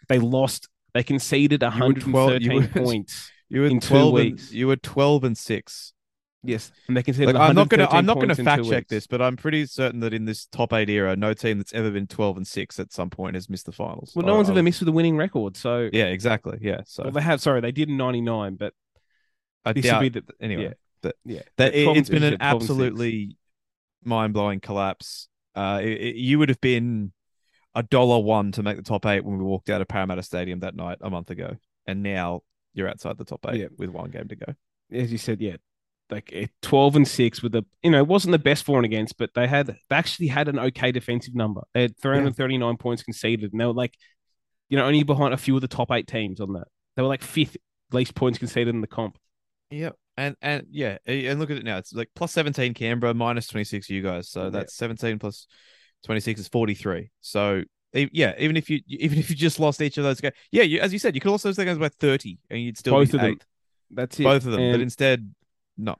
[0.08, 0.68] They lost.
[0.96, 3.30] They conceded were 12 you 113 were- points.
[3.50, 4.50] You were In two 12 and, weeks.
[4.52, 5.92] you were 12 and 6.
[6.42, 7.34] Yes, and they conceded.
[7.34, 8.88] Like, I'm not going to I'm not going to fact check weeks.
[8.88, 11.90] this, but I'm pretty certain that in this top 8 era, no team that's ever
[11.90, 14.12] been 12 and 6 at some point has missed the finals.
[14.14, 15.56] Well, no I- one's I ever missed with a winning record.
[15.56, 16.58] So Yeah, exactly.
[16.62, 17.40] Yeah, so well, they have.
[17.42, 18.72] Sorry, they did in '99, but
[19.66, 20.62] I this doubt will be the anyway.
[20.62, 20.72] yeah.
[21.02, 21.42] that- yeah.
[21.58, 22.70] that it, 12 it's been an said, 12 and six.
[22.70, 23.36] absolutely
[24.04, 27.12] mind-blowing collapse uh it- it- you would have been
[27.76, 30.58] a dollar one to make the top eight when we walked out of parramatta stadium
[30.60, 31.54] that night a month ago
[31.86, 32.40] and now
[32.74, 33.66] you're outside the top eight Yeah.
[33.78, 34.54] with one game to go
[34.92, 35.56] as you said, yeah,
[36.10, 38.84] like eh, 12 and 6 with the, you know, it wasn't the best for and
[38.84, 41.62] against, but they had, they actually had an okay defensive number.
[41.74, 43.94] They had 339 points conceded, and they were like,
[44.68, 46.68] you know, only behind a few of the top eight teams on that.
[46.94, 47.56] They were like fifth
[47.90, 49.18] least points conceded in the comp.
[49.72, 49.96] Yep.
[50.16, 51.78] And and yeah, and look at it now.
[51.78, 54.30] It's like plus 17 Canberra, minus 26 you guys.
[54.30, 54.50] So Yeah.
[54.50, 55.48] that's 17 plus
[56.06, 57.10] 26 is 43.
[57.20, 60.62] So yeah, even if you even if you just lost each of those games, yeah,
[60.62, 63.12] you, as you said, you could also those games by 30 and you'd still Both
[63.12, 63.38] be of them.
[63.90, 64.24] That's it.
[64.24, 64.60] Both of them.
[64.60, 65.32] And, but instead,
[65.76, 65.96] no.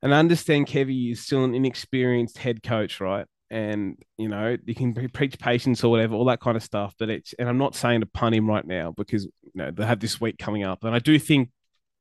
[0.00, 3.26] and I understand Kevy is still an inexperienced head coach, right?
[3.50, 6.94] And you know, you can preach patience or whatever, all that kind of stuff.
[6.98, 9.84] But it's, and I'm not saying to pun him right now because you know they
[9.84, 11.50] have this week coming up, and I do think,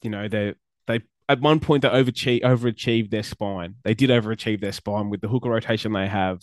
[0.02, 0.54] you know, they
[0.88, 3.76] they at one point they overachieved overachieved their spine.
[3.84, 6.42] They did overachieve their spine with the hooker rotation they have,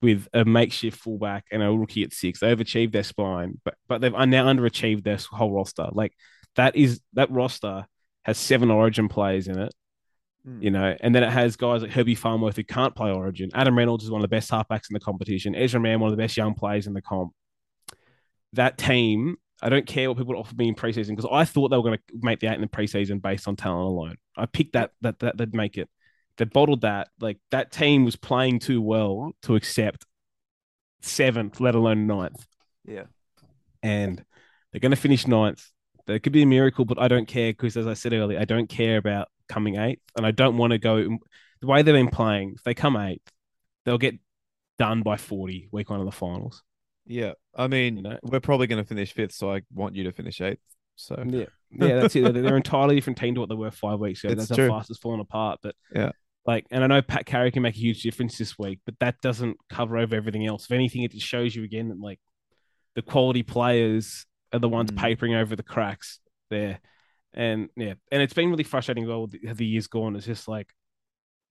[0.00, 2.40] with a makeshift fullback and a rookie at six.
[2.40, 5.88] They overachieved their spine, but but they've now underachieved their whole roster.
[5.92, 6.12] Like
[6.56, 7.86] that is that roster
[8.24, 9.74] has seven Origin players in it
[10.44, 10.62] hmm.
[10.62, 13.50] you know, and then it has guys like Herbie Farnworth who can't play Origin.
[13.54, 15.54] Adam Reynolds is one of the best halfbacks in the competition.
[15.54, 17.32] Ezra Mam, one of the best young players in the comp.
[18.54, 21.76] That team, I don't care what people offer me in preseason because I thought they
[21.76, 24.16] were going to make the eight in the preseason based on talent alone.
[24.36, 25.88] I picked that that that they'd make it.
[26.38, 27.08] They bottled that.
[27.20, 30.06] Like that team was playing too well to accept
[31.02, 32.46] seventh, let alone ninth.
[32.84, 33.04] Yeah.
[33.82, 34.24] And
[34.72, 35.64] they're going to finish ninth.
[36.06, 38.44] There could be a miracle, but I don't care because, as I said earlier, I
[38.44, 41.18] don't care about coming eighth, and I don't want to go
[41.60, 42.54] the way they've been playing.
[42.56, 43.30] If they come eighth,
[43.84, 44.14] they'll get
[44.78, 46.62] done by forty week one of the finals.
[47.04, 47.32] Yeah.
[47.54, 48.18] I mean, You know?
[48.22, 50.60] we're probably going to finish fifth, so I want you to finish eighth.
[50.96, 52.34] So Yeah, yeah, that's it.
[52.34, 54.32] They're, entirely different team to what they were five weeks ago.
[54.32, 54.68] It's that's true.
[54.70, 55.60] how fast it's fallen apart.
[55.62, 56.10] But Yeah.
[56.48, 59.20] Like, and I know Pat Carey can make a huge difference this week, but that
[59.20, 60.64] doesn't cover over everything else.
[60.64, 62.20] If anything, it just shows you again that like
[62.94, 64.96] the quality players are the ones Mm.
[64.96, 66.80] papering over the cracks there.
[67.34, 70.16] And yeah, and it's been really frustrating as well with the, the years gone.
[70.16, 70.72] It's just like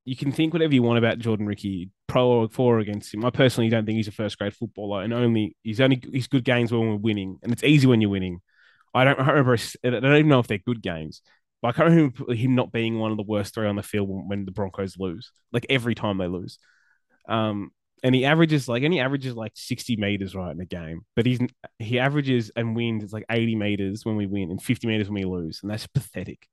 [0.04, 3.24] you can think whatever you want about Jordan Riki, pro or for or against him.
[3.24, 6.44] I personally don't think he's a first grade footballer, and only he's only he's good
[6.44, 8.42] games when we're winning, and it's easy when you're winning.
[8.96, 9.58] I don't, I don't remember.
[9.84, 11.22] I don't even know if they're good games,
[11.62, 14.08] but I can't remember him not being one of the worst three on the field
[14.10, 15.32] when, the Broncos lose.
[15.52, 16.60] Like every time they lose,
[17.28, 17.72] um,
[18.04, 21.26] and he averages like and he averages like sixty meters right in a game, but
[21.26, 21.40] he's
[21.80, 25.26] he averages and wins like eighty meters when we win and fifty meters when we
[25.26, 26.48] lose, and that's pathetic.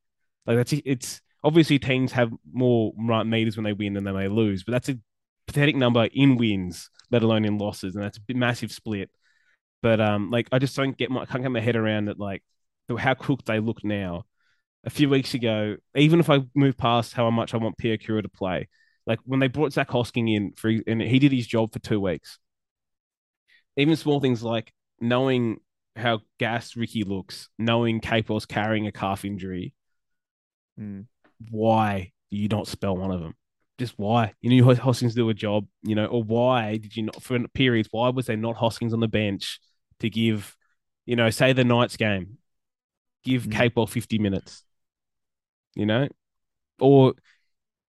[0.47, 4.29] Like that's it's obviously teams have more right meters when they win than they may
[4.29, 4.99] lose, but that's a
[5.47, 9.11] pathetic number in wins, let alone in losses, and that's a massive split.
[9.83, 12.19] But um, like I just don't get my I can't get my head around it.
[12.19, 12.43] Like
[12.99, 14.25] how cooked they look now.
[14.85, 18.23] A few weeks ago, even if I move past how much I want Pierre Cura
[18.23, 18.69] to play,
[19.07, 22.01] like when they brought Zach Hosking in for and he did his job for two
[22.01, 22.39] weeks.
[23.77, 25.59] Even small things like knowing
[25.97, 29.75] how gassed Riki looks, knowing Capel's carrying a calf injury,
[30.79, 31.07] Mm.
[31.51, 33.35] why do you not spell one of them?
[33.79, 34.35] Just why?
[34.41, 37.89] You knew Hoskins do a job, you know, or why did you not for periods?
[37.91, 39.61] Why was there not Hoskins on the bench
[40.01, 40.57] to give,
[41.07, 42.39] you know, say the Knights game,
[43.23, 43.53] give Mm.
[43.53, 44.64] Capewell 50 minutes,
[45.75, 46.09] you know,
[46.81, 47.15] or,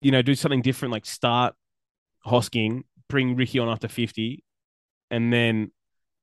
[0.00, 1.54] you know, do something different like start
[2.26, 4.42] Hosking, bring Riki on after 50,
[5.10, 5.70] and then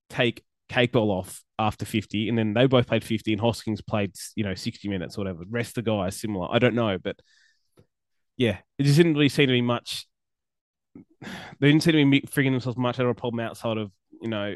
[0.09, 4.43] take Capewell off after 50, and then they both played 50, and Hoskins played, you
[4.43, 5.43] know, 60 minutes or whatever.
[5.49, 6.47] Rest the guys similar.
[6.51, 7.19] I don't know, but
[8.37, 10.07] yeah, it just didn't really seem to be much.
[11.59, 14.29] They didn't seem to be figuring themselves much out of a problem outside of you
[14.29, 14.55] know,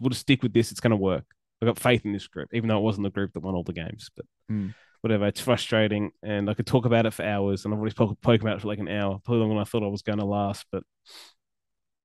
[0.00, 0.70] we'll just stick with this.
[0.70, 1.24] It's going to work.
[1.60, 3.62] I've got faith in this group, even though it wasn't the group that won all
[3.62, 4.10] the games.
[4.14, 4.68] But Hmm.
[5.02, 8.16] Whatever, it's frustrating, and I could talk about it for hours, and I've already spoken
[8.16, 10.18] spoken about it for like an hour, probably longer than I thought I was going
[10.20, 10.64] to last.
[10.70, 10.84] But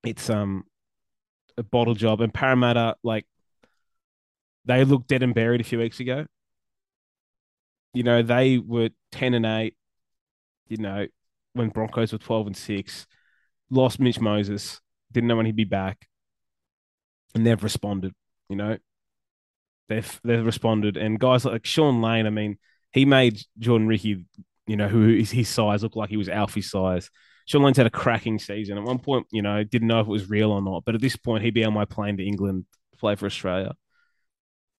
[0.03, 0.63] it's um
[1.57, 3.25] a bottle job, and Parramatta like
[4.65, 6.25] they looked dead and buried a few weeks ago.
[7.93, 9.75] You know, they were ten and eight.
[10.67, 11.07] You know,
[11.53, 13.07] when Broncos were twelve and six,
[13.69, 14.81] lost Mitch Moses,
[15.11, 16.07] didn't know when he'd be back,
[17.35, 18.13] and they've responded.
[18.49, 18.77] You know,
[19.89, 22.25] they've they've responded, and guys like Shaun Lane.
[22.25, 22.57] I mean,
[22.97, 24.25] he made Jordan Riki,
[24.65, 27.09] you know, who is his size, look like he was Alfie size.
[27.45, 28.77] Shaun Lane's had a cracking season.
[28.77, 31.01] At one point, you know, didn't know if it was real or not, but at
[31.01, 33.73] this point, he'd be on my plane to England to play for Australia.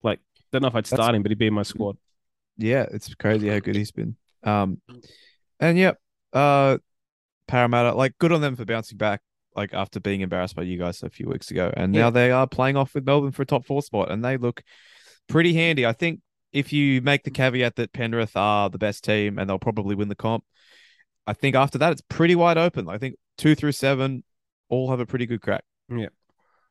[0.03, 0.19] Like,
[0.51, 1.97] don't know if I'd That's- start him, but he'd be in my squad.
[2.57, 4.15] Yeah, it's crazy how good he's been.
[4.43, 4.81] Um,
[5.59, 5.99] and yep,
[6.33, 6.77] uh,
[7.47, 9.21] Parramatta, like good on them for bouncing back,
[9.55, 12.01] like after being embarrassed by you guys a few weeks ago, and Yeah.
[12.01, 14.63] now they are playing off with Melbourne for a top four spot, and they look
[15.29, 15.85] pretty handy.
[15.85, 19.59] I think if you make the caveat that Penrith are the best team and they'll
[19.59, 20.43] probably win the comp,
[21.25, 22.89] I think after that it's pretty wide open.
[22.89, 24.23] I think two through seven
[24.69, 25.63] all have a pretty good crack.
[25.89, 26.07] Yeah,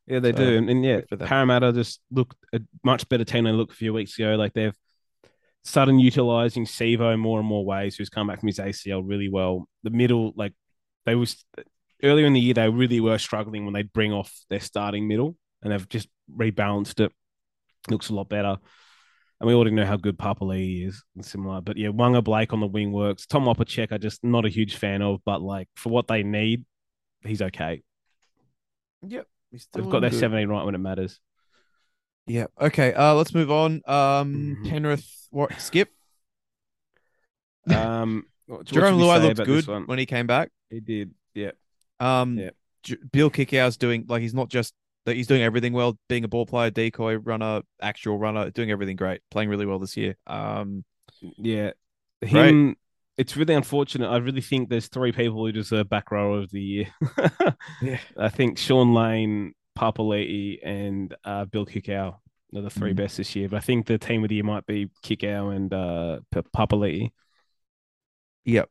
[0.06, 1.28] Yeah, they So, do, and, and yeah, good for them.
[1.28, 4.34] Parramatta just looked a much better team than they looked a few weeks ago.
[4.36, 4.76] Like they've
[5.64, 9.68] started utilizing Sivo more and more ways, who's come back from his ACL really well.
[9.82, 10.54] The middle, like
[11.04, 11.44] they was
[12.02, 15.36] earlier in the year, they really were struggling when they bring off their starting middle,
[15.62, 17.12] and they've just rebalanced it.
[17.88, 18.56] Looks a lot better.
[19.40, 21.60] And we already know how good Papali is and similar.
[21.60, 23.26] But yeah, Waqa Blake on the wing works.
[23.26, 26.64] Tom Opacic, I just not a huge fan of, but like for what they need,
[27.22, 27.82] he's okay.
[29.06, 31.20] Yep, he's They've got their 17 right when it matters.
[32.26, 32.46] Yeah.
[32.60, 32.92] Okay.
[32.94, 33.82] Uh, let's move on.
[33.86, 34.68] Um, Mhm.
[34.70, 35.28] Penrith.
[35.30, 35.52] What?
[35.60, 35.90] Skip.
[37.68, 40.50] Um, what Jarome Luai looked good when he came back.
[40.70, 41.50] He did, yeah.
[41.98, 42.50] Um, Yeah.
[42.84, 44.72] J- Bill Kikau's doing like he's not just
[45.06, 48.96] that he's doing everything well, being a ball player, decoy runner, actual runner, doing everything
[48.96, 50.16] great, playing really well this year.
[50.26, 50.84] Um,
[51.38, 51.70] Yeah.
[52.20, 52.76] Him,
[53.16, 54.08] it's really unfortunate.
[54.08, 56.86] I really think there's three people who deserve back row of the year.
[57.82, 57.98] Yeah.
[58.18, 62.16] I think Shaun Lane, Papali'i, and uh, Bill Kikau
[62.54, 62.96] are the 3 Mhm.
[62.96, 63.48] best this year.
[63.48, 67.10] But I think the team of the year might be Kikau and uh, Pa- Papali'i.
[68.44, 68.68] yep.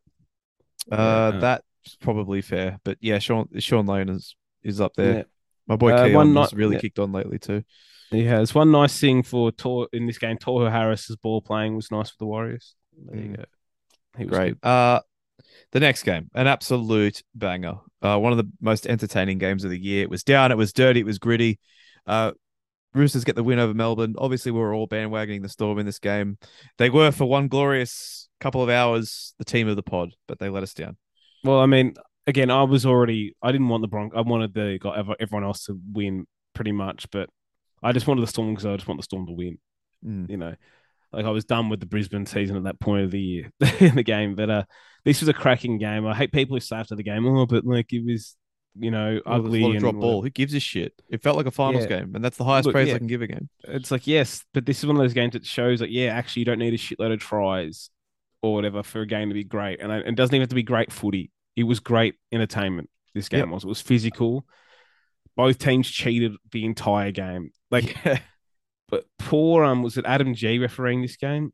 [0.92, 5.26] Uh, uh, that's probably fair, but yeah, Sean Shaun Lane is is up there.
[5.68, 6.82] My boy Uh, Keon has really yeah.
[6.82, 7.64] kicked on lately too.
[8.12, 10.38] He has one nice thing for Tor in this game.
[10.38, 12.76] Tohu Harris's ball playing was nice for the Warriors.
[12.98, 13.38] There you Mm.
[13.38, 13.46] go.
[14.18, 14.62] He was Great.
[14.62, 14.68] good.
[14.70, 15.02] Uh,
[15.72, 17.76] the next game, an absolute banger.
[18.02, 20.04] Uh, one of the most entertaining games of the year.
[20.04, 21.60] It was down, it was dirty, it was gritty.
[22.06, 22.32] Uh,
[22.94, 24.16] Roosters get the win over Melbourne.
[24.18, 26.38] Obviously, we were all bandwagoning the Storm in this game.
[26.78, 30.48] They were for one glorious couple of hours the team of the pod, but they
[30.48, 30.96] let us down.
[31.44, 31.96] Well, I mean,
[32.28, 33.36] again, I was already.
[33.42, 34.16] I didn't want the Bronx.
[34.18, 37.30] I wanted the got everyone else to win pretty much, but
[37.84, 39.58] I just wanted the Storm because I just want the Storm to win.
[40.06, 40.30] Mm.
[40.30, 40.56] You know,
[41.12, 43.96] like I was done with the Brisbane season at that point of the year in
[43.96, 44.36] the game.
[44.36, 44.64] But uh,
[45.04, 46.06] this was a cracking game.
[46.06, 48.36] I hate people who say after the game, oh, but like it was,
[48.78, 50.22] you know, Well, ugly a and drop whatever." ball.
[50.24, 50.94] Who gives a shit?
[51.10, 52.00] It felt like a finals Yeah.
[52.00, 52.96] game, and that's the highest Look, praise yeah.
[52.96, 53.50] I can give a game.
[53.66, 56.42] It's like yes, but this is one of those games that shows like yeah, actually
[56.42, 57.90] you don't need a shitload of tries
[58.42, 60.64] or whatever for a game to be great, and it doesn't even have to be
[60.64, 61.32] great footy.
[61.56, 62.90] It was great entertainment.
[63.14, 63.50] This game Yep.
[63.50, 63.64] was.
[63.64, 64.46] It was physical.
[65.38, 67.52] Both teams cheated the entire game.
[67.72, 68.20] Like, Yeah.
[68.90, 71.54] but poor um, was it Adam Gee refereeing this game?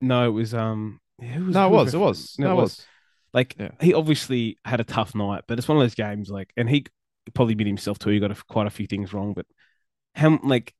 [0.00, 1.00] No, it was um.
[1.20, 1.94] Who was, No, it was.
[1.94, 2.36] It was.
[2.38, 2.62] No, it it was.
[2.62, 2.86] was.
[3.32, 3.70] Like Yeah.
[3.80, 6.28] he obviously had a tough night, but it's one of those games.
[6.30, 6.86] Like, and he
[7.34, 8.10] probably admit himself too.
[8.10, 9.46] He got a, quite a few things wrong, but
[10.14, 10.74] how like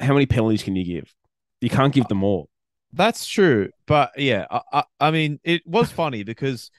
[0.00, 1.12] how many penalties can you give?
[1.60, 2.48] You can't give them all.
[2.92, 6.70] That's true, but yeah, I, I, I mean, it was funny because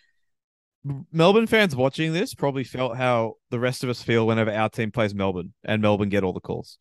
[1.12, 4.91] Melbourne fans watching this probably felt how the rest of us feel whenever our team
[4.91, 6.78] plays Melbourne and Melbourne get all the calls.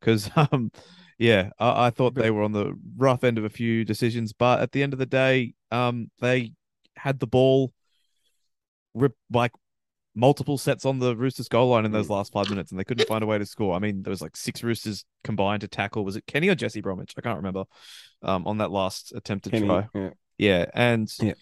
[0.00, 0.72] Because, um,
[1.18, 4.60] yeah, I, I thought they were on the rough end of a few decisions, but
[4.60, 6.52] at the end of the day, um, they
[6.96, 7.72] had the ball,
[8.94, 9.52] rip like
[10.16, 13.06] multiple sets on the Roosters goal line in those last five minutes, and they couldn't
[13.06, 13.74] find a way to score.
[13.74, 16.04] I mean, there was like six Roosters combined to tackle.
[16.04, 17.14] Was it Kenny or Jesse Bromwich?
[17.16, 17.64] I can't remember.
[18.22, 19.88] Um, on that last attempted Kenny, try.
[19.94, 20.10] yeah.
[20.38, 21.34] Yeah, and Yeah.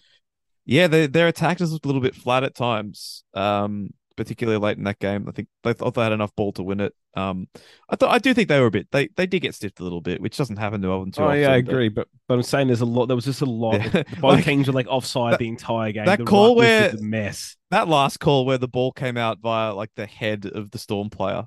[0.65, 3.23] Yeah, their their attack just looked a little bit flat at times.
[3.33, 5.25] Um, particularly late in that game.
[5.27, 6.93] I think they thought they had enough ball to win it.
[7.15, 7.47] Um,
[7.89, 8.87] I thought I do think they were a bit.
[8.91, 11.27] They they did get stiffed a little bit, which doesn't happen to Melbourne too Oh
[11.29, 11.41] often.
[11.41, 11.89] yeah, I agree.
[11.89, 13.07] But but I'm saying there's a lot.
[13.07, 13.73] There was just a lot.
[13.81, 14.03] Yeah.
[14.19, 16.05] Both Like, teams were like offside that- the entire game.
[16.05, 17.55] that The call was where- mess.
[17.71, 21.09] That last call where the ball came out via like the head of the Storm
[21.09, 21.45] player,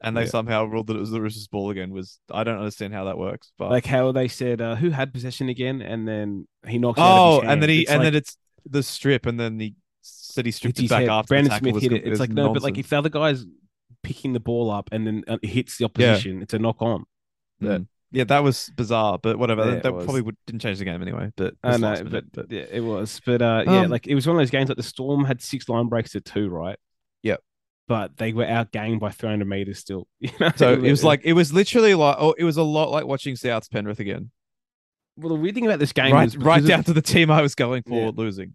[0.00, 0.28] and they Yeah.
[0.28, 1.90] somehow ruled that it was the Roosters' ball again.
[1.92, 5.12] Was I don't understand how that works, but Like how they said, uh, who had
[5.14, 6.98] possession again, and then he knocks.
[6.98, 9.38] it out of oh, and then he It's and like- then it's the strip, and
[9.38, 11.08] then the city stripped it back head.
[11.08, 12.06] after Brandon the tackle Smith was hit it.
[12.06, 13.44] It's like no, but like if the other guy's
[14.02, 17.04] picking the ball up and then uh, hits the opposition, it's a knock on.
[17.62, 17.88] Mm.
[18.12, 19.64] yeah, that was bizarre, but whatever.
[19.64, 21.32] Yeah, that that probably would, didn't change the game anyway.
[21.36, 23.20] But I know, last but, but yeah, it was.
[23.24, 25.42] But uh, yeah, Um, like it was one of those games like the Storm had
[25.42, 26.78] six line breaks at two, right?
[27.22, 27.40] Yep.
[27.88, 30.06] But they were outgained by 300 meters still.
[30.20, 30.50] You know?
[30.56, 33.34] so it was like it was literally like oh, it was a lot like watching
[33.34, 34.30] South's Penrith again.
[35.18, 37.30] Well, the weird thing about this game right, was right down of to the team
[37.30, 38.10] I was going for Yeah.
[38.14, 38.54] losing.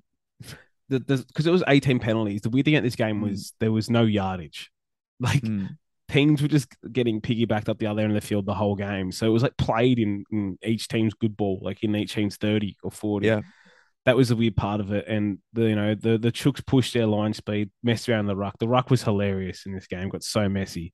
[0.89, 2.41] because it was 18 penalties.
[2.41, 3.29] The weird thing about this game Mm.
[3.29, 4.69] was there was no yardage.
[5.19, 5.77] Like Mm.
[6.09, 9.11] teams were just getting piggybacked up the other end of the field the whole game.
[9.11, 12.35] So it was like played in, in each team's good ball, like in each team's
[12.35, 13.27] 30 or 40.
[13.27, 13.41] Yeah.
[14.05, 15.05] That was the weird part of it.
[15.07, 18.57] And the you know, the the Chooks pushed their line speed, messed around the ruck.
[18.59, 20.91] The ruck was hilarious in this game, got so messy.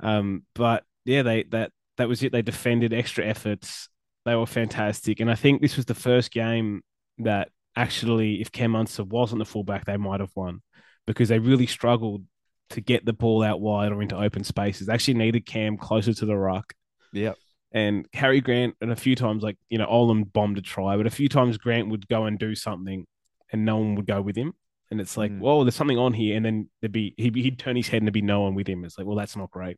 [0.00, 2.32] Um, but yeah, they that that was it.
[2.32, 3.88] They defended extra efforts.
[4.24, 5.20] They were fantastic.
[5.20, 6.82] And I think this was the first game
[7.18, 10.62] that actually, if Cam Munster wasn't the fullback, they might have won
[11.06, 12.24] because they really struggled
[12.70, 14.86] to get the ball out wide or into open spaces.
[14.86, 16.72] They actually needed Cam closer to the ruck.
[17.12, 17.36] Yep.
[17.72, 21.06] And Harry Grant, and a few times, like, you know, Olam bombed a try, but
[21.06, 23.04] a few times Grant would go and do something
[23.52, 24.54] and no one would go with him.
[24.90, 25.40] And it's like, Mm.
[25.40, 26.36] whoa, there's something on here.
[26.36, 28.68] And then there'd be, he'd, he'd turn his head and there'd be no one with
[28.68, 28.84] him.
[28.84, 29.76] It's like, well, that's not great.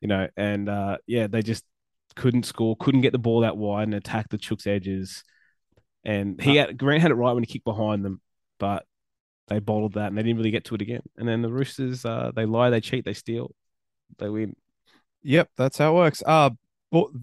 [0.00, 1.64] You know, and uh, yeah, they just
[2.14, 5.22] couldn't score, couldn't get the ball out wide and attack the Chooks edges.
[6.04, 8.20] And he had, Grant had it right when he kicked behind them,
[8.58, 8.84] but
[9.48, 11.02] they bottled that and they didn't really get to it again.
[11.16, 13.54] And then the Roosters, uh, they lie, they cheat, they steal,
[14.18, 14.56] they win.
[15.22, 16.22] Yep, that's how it works.
[16.26, 16.50] Uh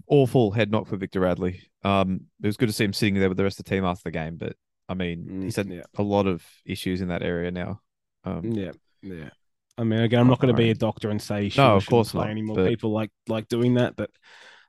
[0.08, 1.62] awful head knock for Victor Radley.
[1.84, 3.84] Um, it was good to see him sitting there with the rest of the team
[3.84, 4.56] after the game, but
[4.88, 5.82] I mean, Mm, he's had yeah.
[5.96, 7.80] a lot of issues in that area now.
[8.24, 8.72] Um, Yeah,
[9.02, 9.30] yeah.
[9.78, 11.76] I mean, again, I'm not going to be a doctor and say he should No,
[11.76, 12.56] of course play not, anymore.
[12.56, 14.10] but- People like like doing that, but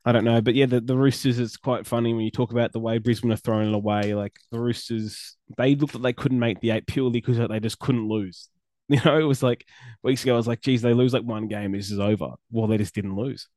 [0.03, 0.41] I don't know.
[0.41, 3.31] But yeah, the, the Roosters, it's quite funny when you talk about the way Brisbane
[3.31, 4.15] are throwing it away.
[4.15, 7.79] Like the Roosters, they looked like they couldn't make the eight purely because they just
[7.79, 8.47] couldn't lose.
[8.89, 9.65] You know, it was like
[10.03, 12.31] weeks ago, I was like, geez, they lose like one game, this is over.
[12.51, 13.47] Well, they just didn't lose.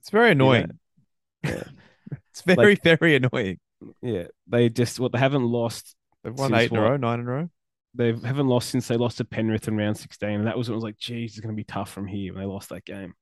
[0.00, 0.80] It's very annoying.
[1.44, 1.62] Yeah.
[2.30, 3.60] it's very, Like- very annoying.
[4.02, 7.28] Yeah, they just what they haven't lost They've won eight in a row, nine in
[7.28, 7.50] a row.
[7.94, 10.28] they haven't lost since they lost to Penrith in round 16.
[10.28, 12.32] And that was when it was like, geez, it's going to be tough from here
[12.32, 13.14] when they lost that game.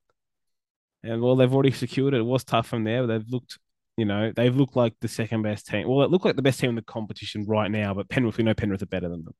[1.06, 2.18] And well, they've already secured it.
[2.18, 3.58] It was tough from there, but they've looked,
[3.96, 5.88] you know, they've looked like the second best team.
[5.88, 8.44] Well, it looked like the best team in the competition right now, but Penrith, we
[8.44, 9.34] know Penrith are better than them.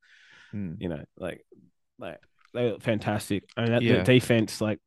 [0.52, 0.72] Hmm.
[0.79, 1.44] You know, like,
[1.98, 2.18] like
[2.55, 3.44] they look fantastic.
[3.57, 3.98] I mean, that Yeah.
[3.98, 4.79] the defense, like,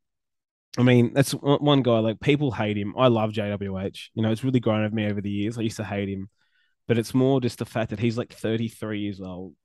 [0.77, 1.99] I mean, that's one one guy.
[1.99, 2.93] Like, people hate him.
[2.97, 4.09] I love JWH.
[4.13, 5.57] You know, it's really grown over me over the years.
[5.57, 6.29] I used to hate him,
[6.87, 9.55] but it's more just the fact that he's like 33 years old.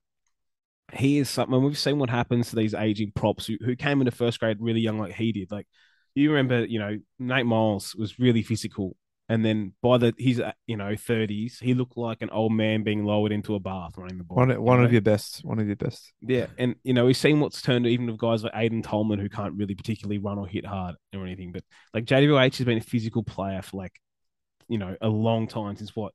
[0.92, 1.62] He is something.
[1.62, 4.81] We've seen what happens to these aging props who, who came into first grade really
[4.81, 5.50] young, like he did.
[5.50, 5.66] Like,
[6.14, 8.96] you remember, you know, Nate Myles was really physical,
[9.29, 12.83] and then by the his uh, you know 30s, he looked like an old man
[12.83, 14.37] being lowered into a bath running the ball.
[14.37, 14.85] One, one know?
[14.85, 15.44] of your best.
[15.44, 16.12] One of your best.
[16.20, 19.29] Yeah, and you know we've seen what's turned even of guys like Aiden Tolman who
[19.29, 21.53] can't really particularly run or hit hard or anything.
[21.53, 23.98] But like JWH has been a physical player for like,
[24.68, 26.12] you know, a long time since what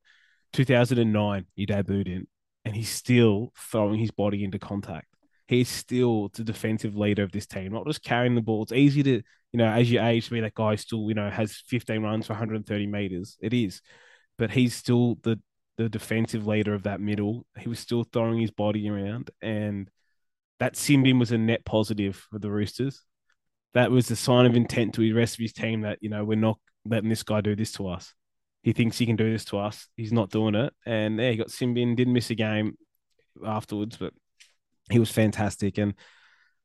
[0.53, 2.27] 2009 he debuted in,
[2.63, 5.07] and he's still throwing his body into contact.
[5.47, 8.62] He's still the defensive leader of this team, not just carrying the ball.
[8.62, 11.29] It's easy to, you know, as you age, to be that guy still, you know,
[11.29, 13.38] has 15 runs for 130 meters.
[13.41, 13.81] It is,
[14.38, 15.39] but he's still the
[15.77, 17.45] the defensive leader of that middle.
[17.57, 19.89] He was still throwing his body around, and
[20.59, 23.01] that sin bin was a net positive for the Roosters.
[23.73, 26.25] That was a sign of intent to the rest of his team that you know
[26.25, 28.13] we're not letting this guy do this to us.
[28.62, 29.88] He thinks he can do this to us.
[29.95, 31.95] He's not doing it, and yeah, he got sin bin.
[31.95, 32.75] Didn't miss a game
[33.45, 34.13] afterwards, but
[34.91, 35.77] he was fantastic.
[35.77, 35.93] And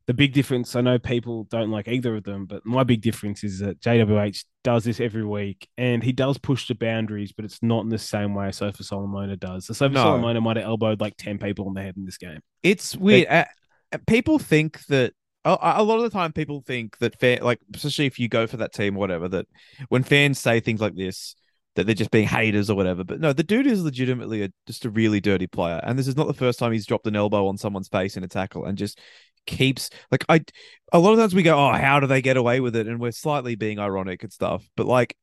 [0.06, 3.42] the big difference, I know people don't like either of them, but my big difference
[3.42, 7.62] is that JWH does this every week and he does push the boundaries, but it's
[7.62, 9.66] not in the same way Asofa-Solomona does.
[9.66, 10.02] So Sofa No.
[10.02, 12.40] Solomona might have elbowed like 10 people on the head in this game.
[12.62, 13.28] It's weird.
[13.28, 13.44] Uh,
[13.92, 15.14] uh, people think that
[15.46, 18.46] a, a lot of the time people think that fan, like especially if you go
[18.46, 19.46] for that team whatever, that
[19.88, 21.34] when fans say things like this,
[21.76, 23.04] that they're just being haters or whatever.
[23.04, 26.16] But no, the dude is legitimately a, just a really dirty player, and this is
[26.16, 28.78] not the first time he's dropped an elbow on someone's face in a tackle and
[28.78, 29.00] just
[29.46, 30.44] keeps like I.
[30.92, 32.86] A lot of times we go, oh, how do they get away with it?
[32.86, 35.16] And we're slightly being ironic and stuff, but like.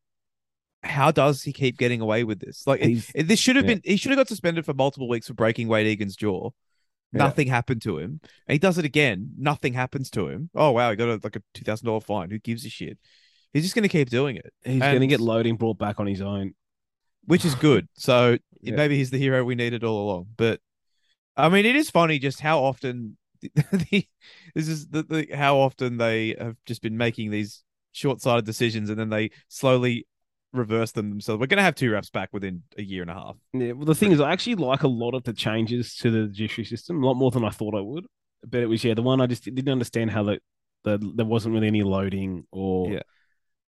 [0.84, 2.66] How does he keep getting away with this?
[2.66, 3.76] Like, it- it- this should have yeah.
[3.76, 3.82] been.
[3.84, 6.50] He should have got suspended for multiple weeks for breaking Wade Egan's jaw.
[7.14, 7.20] Yeah.
[7.20, 8.20] Nothing happened to him.
[8.48, 9.30] And he does it again.
[9.38, 10.50] Nothing happens to him.
[10.56, 12.32] Oh wow, he got a, like a two thousand dollar fine.
[12.32, 12.98] Who gives a shit?
[13.54, 16.08] He's just going to keep doing it, He's going to get loading brought back on
[16.08, 16.56] his own.
[17.26, 17.88] which is good.
[17.98, 18.76] So Yeah.
[18.76, 20.30] maybe he's the hero we needed all along.
[20.36, 20.62] But
[21.38, 23.18] I mean, it is funny just how often
[23.72, 24.08] the,
[24.56, 28.90] this is the, the how often they have just been making these short sighted decisions,
[28.90, 30.08] and then they slowly
[30.54, 31.40] reverse them themselves.
[31.40, 33.38] We're gonna have two refs back within a year and a half.
[33.54, 36.28] Yeah, well, the thing is, I actually like a lot of the changes to the
[36.28, 38.06] judiciary system, a lot more than I thought I would.
[38.46, 40.40] But it was yeah, the one I just didn't understand how the,
[40.84, 43.02] the there wasn't really any loading or Yeah.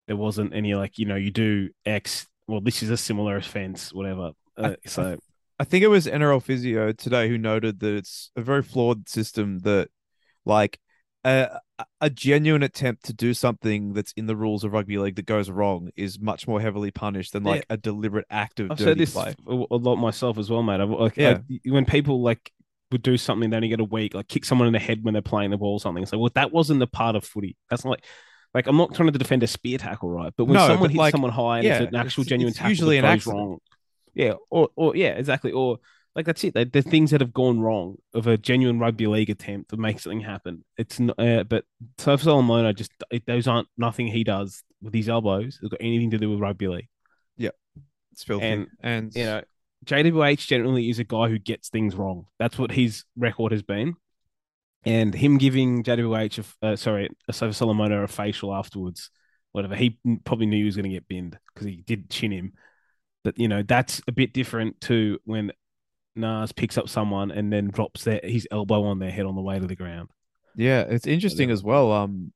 [0.07, 2.27] there wasn't any like you know you do X.
[2.47, 4.31] Well, this is a similar offense, whatever.
[4.57, 5.17] Uh, I- so
[5.61, 9.59] I think it was NRL Physio today who noted that it's a very flawed system
[9.59, 9.89] that,
[10.43, 10.79] like,
[11.23, 11.59] a,
[11.99, 15.51] a genuine attempt to do something that's in the rules of rugby league that goes
[15.51, 19.13] wrong is much more heavily punished than like a deliberate act of I've said this
[19.13, 19.35] play.
[19.47, 20.81] a lot myself as well, mate.
[20.81, 21.41] I've, like, Yeah.
[21.47, 22.51] I- when people like
[22.91, 25.13] would do something, they only get a week, like kick someone in the head when
[25.13, 26.01] they're playing the ball or something.
[26.01, 27.55] It's like, well, that wasn't the part of footy.
[27.69, 28.05] That's not like,
[28.55, 30.33] like I'm not trying to defend a spear tackle, right?
[30.35, 32.29] But when No, someone but, hits like, someone high and yeah, it's an actual it's-
[32.29, 33.37] genuine it's tackle, usually an goes accident.
[33.39, 33.57] wrong.
[34.13, 35.51] Yeah, or or yeah, exactly.
[35.51, 35.79] Or
[36.15, 36.53] like that's it.
[36.73, 40.19] The things that have gone wrong of a genuine rugby league attempt to make something
[40.19, 40.65] happen.
[40.77, 41.63] It's not, uh, but
[41.97, 45.59] so Solomona, just it, those aren't nothing he does with his elbows.
[45.61, 46.89] It's got anything to do with rugby league.
[47.37, 47.51] Yeah,
[48.11, 48.45] it's filthy.
[48.45, 49.41] And, And, you know,
[49.85, 52.25] JWH generally is a guy who gets things wrong.
[52.39, 53.95] That's what his record has been.
[54.83, 59.11] And him giving JWH, a uh, sorry, Asofa-Solomona a facial afterwards,
[59.51, 62.53] whatever, he probably knew he was going to get binned because he did chin him.
[63.23, 65.51] But, you know, that's a bit different to when
[66.15, 69.41] Nas picks up someone and then drops their, his elbow on their head on the
[69.41, 70.09] way to the ground.
[70.55, 71.91] Yeah, it's interesting as well.
[71.91, 72.33] Um,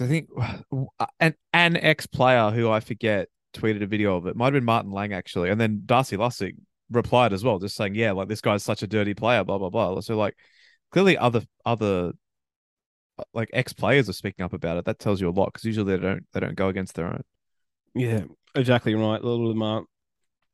[0.00, 0.28] I think
[1.20, 4.36] an an ex player who I forget tweeted a video of it.
[4.36, 6.56] Might have been Martin Lang actually, and then Darcy Lussick
[6.90, 9.70] replied as well, just saying, "Yeah, like this guy's such a dirty player." Blah blah
[9.70, 10.00] blah.
[10.00, 10.36] So like,
[10.90, 12.12] clearly other other
[13.18, 14.84] uh, like ex players are speaking up about it.
[14.86, 17.22] That tells you a lot because usually they don't they don't go against their own.
[17.94, 18.22] Yeah,
[18.54, 19.20] exactly right.
[19.20, 19.86] A little of them aren't.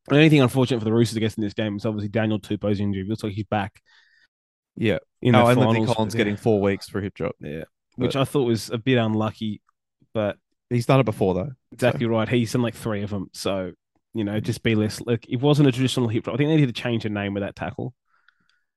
[0.08, 2.40] The only thing unfortunate for the Roosters, I guess, in this game is obviously Daniel
[2.40, 3.02] Tupou's injury.
[3.02, 3.80] It looks like he's back
[4.76, 4.98] Yeah.
[5.20, 5.92] in oh, and Lindsay.
[5.92, 6.18] Collins Yeah.
[6.18, 7.34] getting four weeks for a hip drop.
[7.40, 7.64] Yeah,
[7.96, 9.60] which I thought was a bit unlucky,
[10.14, 10.38] but
[10.70, 11.50] He's done it before though.
[11.72, 12.28] exactly right.
[12.28, 13.72] He's done like three of them, so
[14.14, 15.00] you know, just be less.
[15.02, 16.34] Like it wasn't a traditional hip drop.
[16.34, 17.94] I think they needed to change the name of that tackle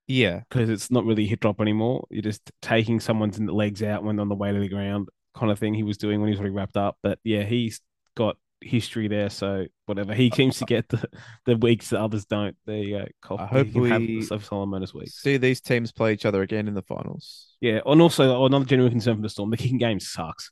[0.08, 0.42] Yeah.
[0.50, 2.06] because it's not really hip drop anymore.
[2.10, 5.58] You're just taking someone's legs out when on the way to the ground, kind of
[5.58, 5.74] thing.
[5.74, 6.98] He was doing when he was already wrapped up.
[7.02, 7.80] But yeah, he's
[8.16, 10.14] got history there, so whatever.
[10.14, 11.08] He seems to get the,
[11.46, 12.56] the weeks that others don't.
[12.66, 13.06] There you go.
[13.22, 15.10] Cop- I hope have we- Solomon's week.
[15.10, 17.56] See these teams play each other again in the finals.
[17.60, 20.52] Yeah, and also another genuine concern for the Storm: the kicking game sucks.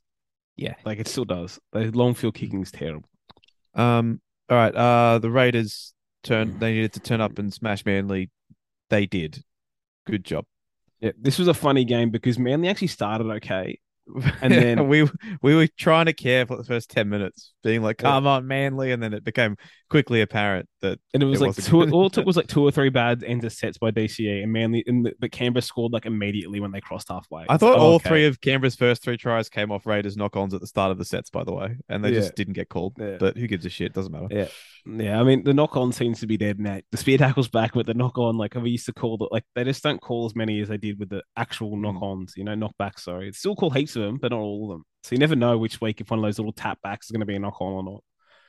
[0.55, 0.75] Yeah.
[0.83, 1.57] Like it still does.
[1.71, 3.07] The long field kicking is terrible.
[3.75, 4.21] Um.
[4.49, 4.75] All right.
[4.75, 5.93] Uh, the Raiders
[6.23, 6.59] turned.
[6.59, 8.29] They needed to turn up and smash Manly.
[8.89, 9.43] They did.
[10.05, 10.45] Good job.
[10.99, 13.79] Yeah, this was a funny game because Manly actually started okay,
[14.41, 15.07] And then- we
[15.41, 18.09] we were trying to care for the first ten minutes, being like, Yeah.
[18.11, 19.55] "Come on, Manly," and then it became
[19.89, 21.81] quickly apparent that and it was It like two.
[21.91, 24.51] All it took was like two or three bad ends of sets by DCE and
[24.53, 27.45] Manly, and the, but Canberra scored like immediately when they crossed halfway.
[27.49, 28.09] I thought like, all okay.
[28.09, 31.05] three of Canberra's first three tries came off Raiders knock-ons at the start of the
[31.05, 32.19] sets, by the way, and they Yeah.
[32.19, 32.95] just didn't get called.
[32.99, 33.17] Yeah.
[33.19, 33.93] But who gives a shit?
[33.93, 34.27] Doesn't matter.
[34.29, 34.47] Yeah,
[34.85, 35.19] Yeah.
[35.19, 36.79] I mean the knock on seems to be dead now.
[36.91, 39.43] The spear tackle's back, but the knock on, like we used to call the like
[39.55, 41.81] they just don't call as many as they did with the actual Mm.
[41.81, 42.99] knock ons, you know, knockbacks.
[43.01, 44.83] Sorry, it's still called heaps of them, but not all of them.
[45.03, 47.21] So you never know which week if one of those little tap backs is going
[47.21, 48.03] to be a knock on or not.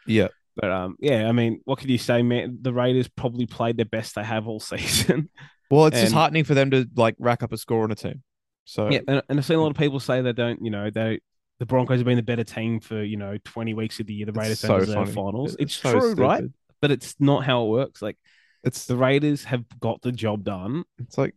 [0.06, 0.28] Yeah.
[0.56, 2.58] But um, yeah, I mean, what could you say, man?
[2.60, 5.30] The Raiders probably played their best they have all season.
[5.70, 8.22] Well, it's And- disheartening for them to like rack up a score on a team.
[8.64, 10.90] So yeah, and, and I've seen a lot of people say they don't, you know,
[10.90, 11.20] they
[11.58, 14.26] the Broncos have been the better team for you know twenty weeks of the year.
[14.26, 15.56] The it's Raiders so don't finals.
[15.58, 16.44] It's, so true, right?
[16.80, 18.00] But it's not how it works.
[18.00, 18.16] Like
[18.64, 21.34] It's the Raiders have got the job done it's like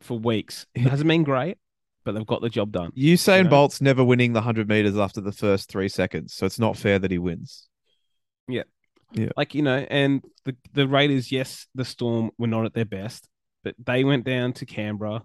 [0.00, 0.66] for weeks.
[0.74, 1.58] It hasn't been great,
[2.10, 2.90] but they've got the job done.
[2.92, 3.50] Usain You know?
[3.50, 6.98] Bolt's never winning the hundred meters after the first three seconds, so it's not fair
[6.98, 7.68] that he wins.
[8.48, 8.64] Yeah.
[9.12, 9.28] Yeah.
[9.36, 13.28] Like you know, and the the Raiders, yes, the Storm were not at their best,
[13.64, 15.24] but they went down to Canberra,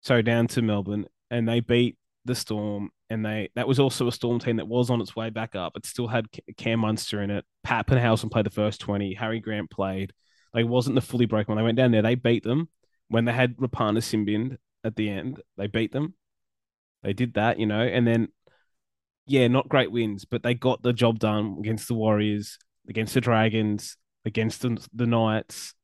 [0.00, 2.90] so down to Melbourne, and they beat the Storm.
[3.08, 5.76] And they that was also a Storm team that was on its way back up.
[5.76, 7.44] It still had Cam Munster in it.
[7.66, 9.14] Papenhuyzen played the first twenty.
[9.14, 10.12] Harry Grant played.
[10.52, 11.58] They wasn't the fully broken one.
[11.58, 12.02] They went down there.
[12.02, 12.68] They beat them
[13.08, 15.42] when they had Rapana sin binned at the end.
[15.56, 16.14] They beat them.
[17.02, 18.28] They did that, you know, and then
[19.26, 22.58] yeah, not great wins, but they got the job done against the Warriors,
[22.88, 25.74] against the Dragons, against the, the Knights,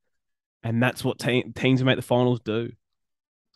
[0.63, 2.71] and that's what te- teams who make the finals do.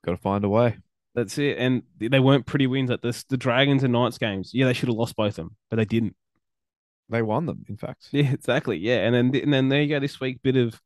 [0.04, 0.78] Got to find a way.
[1.14, 3.24] That's it, and they weren't pretty wins like this.
[3.24, 5.84] The Dragons and Knights games, yeah, they should have lost both of them, but they
[5.84, 6.16] didn't.
[7.08, 8.08] They won them, in fact.
[8.10, 8.76] Yeah, exactly.
[8.76, 10.00] Yeah, and then and then there you go.
[10.00, 10.80] This week, bit of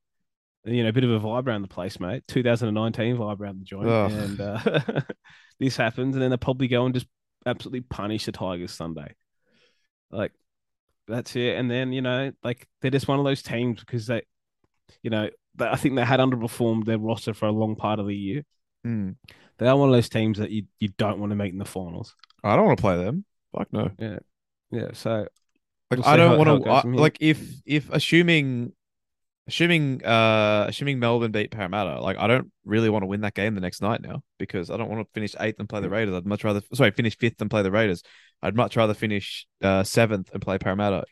[0.65, 2.23] you know, a bit of a vibe around the place, mate.
[2.29, 5.01] 2019 vibe around the joint, and uh,
[5.61, 7.07] this happens, and then they probably go and just
[7.47, 9.15] absolutely punish the Tigers Sunday.
[10.11, 10.33] Like
[11.09, 14.23] that's it, and then you know, like they're just one of those teams because they,
[15.03, 18.07] you know, they, I think they had underperformed their roster for a long part of
[18.07, 18.45] the year.
[18.85, 19.11] Hmm.
[19.59, 21.65] They are one of those teams that you you don't want to meet in the
[21.65, 22.15] finals.
[22.43, 23.25] I don't want to play them.
[23.57, 23.91] Fuck no.
[23.99, 24.19] Yeah,
[24.71, 24.89] yeah.
[24.95, 25.27] so
[25.91, 28.73] Like We'll I don't how- how it want to like if if assuming
[29.51, 33.55] assuming uh assuming Melbourne beat Parramatta, like I don't really want to win that game
[33.55, 36.15] the next night now because I don't want to finish eighth and play the Raiders.
[36.15, 38.03] I'd much rather sorry finish fifth and play the Raiders.
[38.43, 41.05] I'd much rather finish uh seventh and play Parramatta.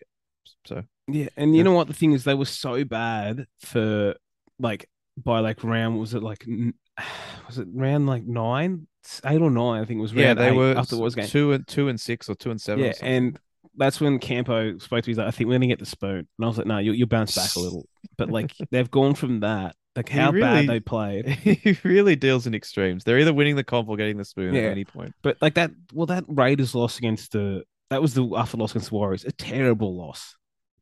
[0.64, 1.64] So Yeah, and you Yeah.
[1.64, 1.88] know what?
[1.88, 4.14] The thing is, they were so bad for
[4.58, 6.46] like by like round was it like
[7.46, 8.86] was it round like nine,
[9.24, 9.82] eight or nine?
[9.82, 11.26] I think it was yeah, they eight were after the Wars game.
[11.26, 12.84] two and two and six or two and seven.
[12.84, 13.38] Yeah, and
[13.78, 15.12] that's when Campo spoke to me.
[15.12, 16.92] He's like, "I think we're gonna get the spoon," and I was like, "No, you
[16.92, 20.68] you bounce back a little." But like they've gone from that, like how really- bad
[20.68, 21.26] they played.
[21.28, 23.04] he really deals in extremes.
[23.04, 24.62] They're either winning the comp or getting the spoon Yeah.
[24.62, 25.14] at any point.
[25.22, 28.90] But like that, well, that Raiders loss against the that was the after loss against
[28.90, 30.36] the Warriors, a terrible loss,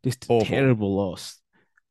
[0.05, 0.47] just a Awful.
[0.47, 1.39] terrible loss.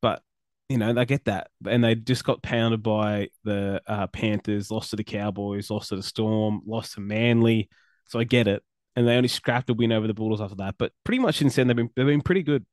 [0.02, 0.22] But
[0.70, 4.90] you know, I get that, and they just got pounded by the uh, Panthers, lost
[4.90, 7.70] to the Cowboys, lost to the Storm, lost to Manly.
[8.08, 8.64] So I get it,
[8.96, 10.76] and they only scrapped a win over the Bulldogs after that.
[10.78, 12.66] But pretty much since then, they've been they've been pretty good,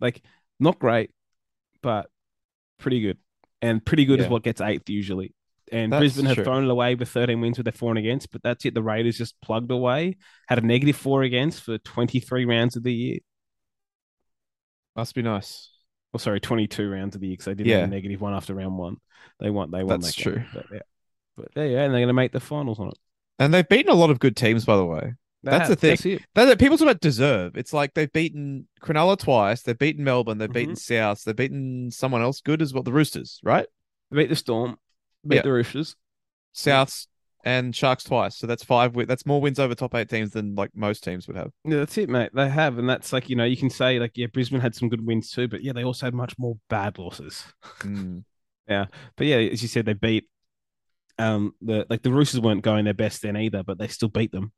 [0.00, 0.22] like
[0.60, 1.10] not great,
[1.82, 2.08] but
[2.78, 3.18] pretty good,
[3.60, 5.34] and pretty good is what gets eighth usually.
[5.70, 6.44] And That's Brisbane have true.
[6.44, 8.74] thrown it away with 13 wins with their four and against, but that's it.
[8.74, 12.92] The Raiders just plugged away, had a negative four against for 23 rounds of the
[12.92, 13.18] year.
[14.96, 15.70] Must be nice.
[16.12, 17.78] Oh, sorry, 22 rounds of the year because they did Yeah.
[17.78, 18.98] have a negative one after round one.
[19.40, 19.70] They won.
[19.70, 20.00] They won.
[20.00, 20.42] That's that true.
[20.52, 20.78] But yeah,
[21.36, 22.98] but yeah, yeah, and they're going to make the finals on it.
[23.38, 25.14] And they've beaten a lot of good teams, by the way.
[25.42, 25.90] That's the thing.
[25.90, 26.22] That's it.
[26.34, 27.56] That, that- people talk about deserve.
[27.56, 29.62] It's like they've beaten Cronulla twice.
[29.62, 30.38] They've beaten Melbourne.
[30.38, 31.24] They've beaten South.
[31.24, 32.82] They've beaten someone else good as well.
[32.82, 33.66] The Roosters, right?
[34.10, 34.76] They beat the Storm,
[35.26, 35.42] beat Yeah.
[35.42, 35.96] the Roosters.
[36.54, 37.06] Souths
[37.44, 38.36] and Sharks twice.
[38.36, 38.94] So that's five.
[39.08, 41.50] That's more wins over top eight teams than like most teams would have.
[41.64, 42.30] Yeah, that's it, mate.
[42.32, 44.88] They have, and that's like you know you can say like yeah, Brisbane had some
[44.88, 47.44] good wins too, but yeah, they also had much more bad losses.
[47.80, 48.24] Mm.
[48.68, 50.28] But yeah, as you said, they beat
[51.18, 54.32] um the like the Roosters weren't going their best then either, but they still beat
[54.32, 54.52] them.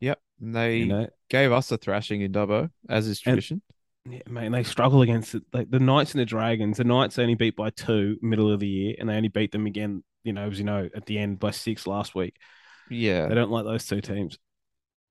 [0.00, 0.18] Yep.
[0.40, 3.62] And they You know, gave us a thrashing in Dubbo, as is And- tradition.
[4.08, 5.42] yeah, mate, they struggle against it.
[5.52, 6.78] Like the Knights and the Dragons.
[6.78, 9.66] The Knights only beat by two middle of the year, and they only beat them
[9.66, 10.02] again.
[10.24, 12.36] You know, as you know, at the end by six last week.
[12.90, 13.26] yeah.
[13.28, 14.38] They don't like those two teams.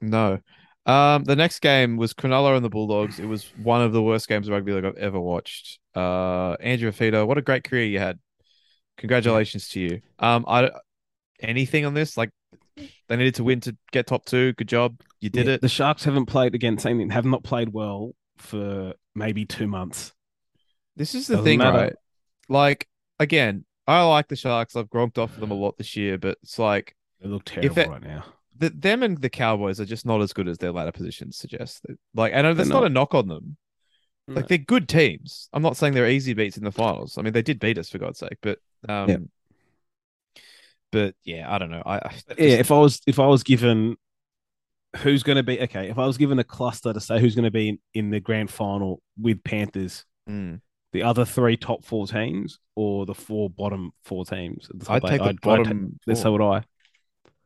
[0.01, 0.39] No.
[0.85, 3.19] Um, the next game was Cronulla and the Bulldogs.
[3.19, 5.79] It was one of the worst games of rugby league I've ever watched.
[5.95, 8.17] Uh, Andrew Fifita, what a great career you had.
[8.97, 10.01] Congratulations to you.
[10.19, 10.71] Um, I
[11.39, 12.17] anything on this?
[12.17, 12.31] Like
[13.07, 14.53] they needed to win to get top two.
[14.53, 15.01] Good job.
[15.21, 15.61] You did Yeah, it.
[15.61, 17.09] The Sharks haven't played against anything.
[17.11, 20.13] Have not played well for maybe two months.
[20.95, 21.77] This is the Doesn't thing, matter.
[21.77, 21.93] right?
[22.49, 22.87] Like
[23.19, 24.75] again, I like the Sharks.
[24.75, 27.89] I've gronked off them a lot this year, but it's like They look terrible it-
[27.89, 28.25] right now.
[28.57, 31.85] the, them and the Cowboys are just not as good as their ladder positions suggest.
[32.13, 33.57] Like, and that's They're not a knock on them.
[34.27, 34.47] Like No.
[34.47, 35.49] they're good teams.
[35.53, 37.17] I'm not saying they're easy beats in the finals.
[37.17, 39.17] I mean, they did beat us for God's sake, but um, Yeah.
[40.91, 41.83] But yeah, I don't know.
[41.85, 43.95] I, I yeah, if I was if I was given
[44.97, 47.45] who's going to be okay, if I was given a cluster to say who's going
[47.45, 50.61] to be in, in the grand final with Panthers, Mm.
[50.93, 54.95] the other three top four teams or the four bottom four teams, at the top
[54.95, 56.63] I'd eight, take the I'd- I'd bottom, take- so would I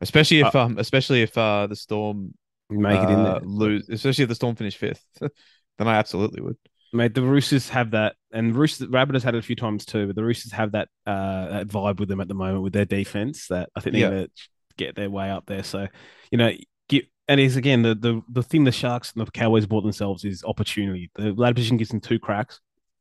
[0.02, 2.34] especially if um, especially if uh the Storm
[2.70, 3.42] make it in uh, there.
[3.42, 6.58] lose, especially if the Storm finish fifth, then I absolutely would.
[6.94, 10.08] Mate, the Roosters have that, and Roosters Rabbitohs had it a few times too.
[10.08, 12.86] But the Roosters have that uh that vibe with them at the moment with their
[12.86, 14.10] defense that I think they're Yeah.
[14.10, 14.32] going to
[14.78, 15.64] get their way up there.
[15.64, 15.88] So
[16.32, 16.52] you know,
[16.90, 20.24] get and is again the the the thing the Sharks and the Cowboys bought themselves
[20.24, 21.10] is opportunity.
[21.16, 22.60] The ladder position gives them two cracks.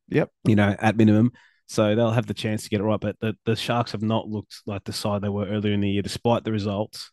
[0.08, 0.30] Yep.
[0.44, 1.32] You know, at minimum.
[1.66, 3.00] So they'll have the chance to get it right.
[3.00, 5.88] But the, the Sharks have not looked like the side they were earlier in the
[5.88, 7.10] year, despite the results.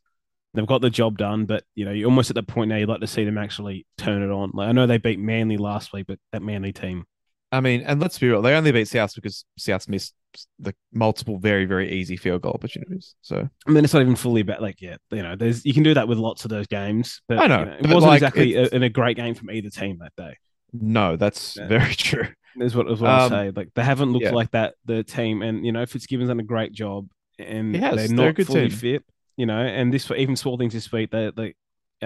[0.53, 2.89] They've got the job done, but you know, you're almost at the point now you'd
[2.89, 4.51] like to see them actually turn it on.
[4.53, 7.05] Like I know they beat Manly last week, but that Manly team
[7.51, 10.13] I mean, and let's be real, they only beat South because South missed
[10.59, 13.15] the multiple very very easy field goal opportunities.
[13.21, 15.83] So I mean, it's not even fully about like yeah, you know, there's you can
[15.83, 18.55] do that with lots of those games, but I know, you it wasn't like, exactly
[18.55, 20.35] a, in a great game from either team that day.
[20.73, 21.67] no, that's Yeah.
[21.67, 22.27] very true.
[22.59, 23.51] Is what is what I Um, say.
[23.55, 24.31] Like they haven't looked yeah.
[24.31, 24.75] like that.
[24.85, 27.07] The team, and you know, Fitzgibbon's done a great job,
[27.39, 28.69] and they're not fully team.
[28.69, 29.03] fit.
[29.39, 31.11] You know, and this for even small things this week.
[31.11, 31.53] that the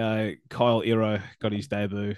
[0.00, 2.14] uh, Kayal Iro got his debut.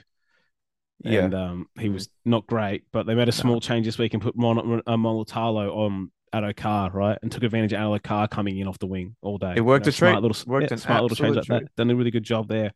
[1.01, 1.25] Yeah.
[1.25, 4.23] and um, he was not great, but they made a small change this week and
[4.23, 8.59] put Mon- uh, Molotalo on Addo Carr, right, and took advantage of Addo Carr coming
[8.59, 9.55] in off the wing all day.
[9.57, 10.23] It worked You a smart treat.
[10.23, 11.77] little, Worked yeah, smart little change like that.
[11.77, 12.73] Done a really good job there.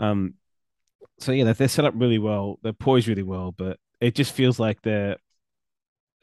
[0.00, 0.34] Um,
[1.20, 2.58] so yeah, they're, they're set up really well.
[2.62, 5.18] They're poised really well, but it just feels like their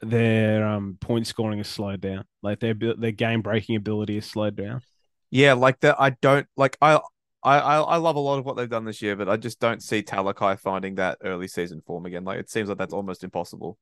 [0.00, 2.24] their um point scoring has slowed down.
[2.42, 4.82] Like their their game breaking ability has slowed down.
[5.30, 5.96] Yeah, like that.
[6.00, 6.76] I don't like.
[6.80, 7.00] I,
[7.42, 9.82] I, I love a lot of what they've done this year, but I just don't
[9.82, 12.24] see Talakai finding that early season form again.
[12.24, 13.78] Like it seems like that's almost impossible.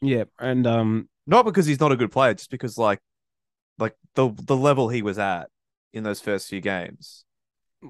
[0.00, 3.00] Yeah, and um, Not because he's not a good player, just because like,
[3.78, 5.50] like the the level he was at
[5.92, 7.24] in those first few games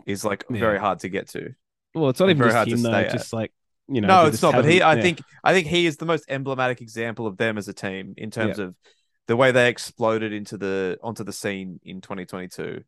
[0.06, 0.58] is like Yeah.
[0.60, 1.54] very hard to get to.
[1.94, 2.90] Well, it's not even very just hard to him though.
[2.90, 3.18] stay It's at.
[3.18, 3.52] just like
[3.88, 4.08] you know.
[4.08, 4.54] no, it's not.
[4.54, 5.02] But he, I yeah.
[5.02, 8.30] think, I think he is the most emblematic example of them as a team in
[8.30, 8.74] terms of
[9.28, 12.82] the way they exploded into the onto the scene in 2022,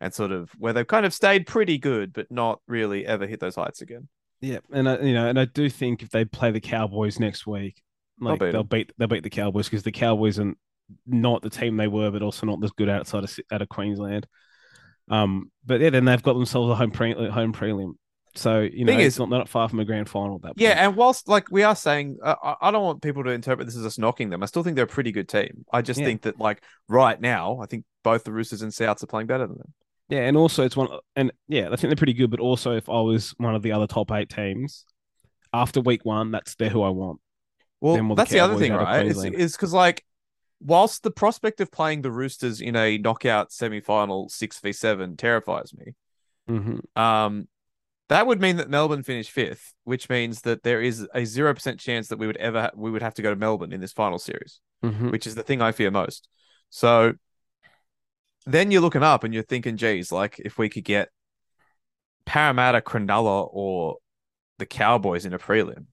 [0.00, 3.38] and sort of where they've kind of stayed pretty good, but not really ever hit
[3.38, 4.08] those heights again.
[4.40, 7.46] Yeah, and I, you know, and I do think if they play the Cowboys next
[7.46, 7.80] week,
[8.18, 10.54] like beat they'll beat they'll beat the Cowboys because the Cowboys are
[11.06, 14.26] not the team they were, but also not as good outside of out of Queensland.
[15.10, 17.92] Um, but yeah, then they've got themselves a home pre home prelim,
[18.34, 20.48] so you know Thing it's is- not not far from a grand final at that
[20.48, 20.60] point.
[20.60, 23.76] Yeah, and whilst like we are saying, uh, I don't want people to interpret this
[23.76, 24.42] as us knocking them.
[24.42, 25.64] I still think they're a pretty good team.
[25.72, 26.06] I just Yeah.
[26.06, 29.46] think that like right now, I think both the Roosters and Souths are playing better
[29.46, 29.72] than them.
[30.08, 32.30] Yeah, and also it's one, and yeah, I think they're pretty good.
[32.30, 34.84] But also, if I was one of the other top eight teams
[35.54, 37.20] after week one, that's they're who I want.
[37.80, 39.06] Well, Then will that's the other thing, right?
[39.06, 40.04] Is is because like,
[40.60, 45.72] whilst the prospect of playing the Roosters in a knockout semi-final six v seven terrifies
[45.74, 45.94] me,
[46.50, 47.00] Mm-hmm.
[47.00, 47.48] um,
[48.12, 51.80] that would mean that Melbourne finish fifth, which means that there is a zero percent
[51.80, 54.18] chance that we would ever we would have to go to Melbourne in this final
[54.18, 55.10] series, Mm-hmm.
[55.10, 56.28] which is the thing I fear most.
[56.70, 57.14] So
[58.46, 61.08] then you're looking up and you're thinking, geez, like if we could get
[62.24, 63.96] Parramatta, Cronulla, or
[64.58, 65.86] the Cowboys in a prelim,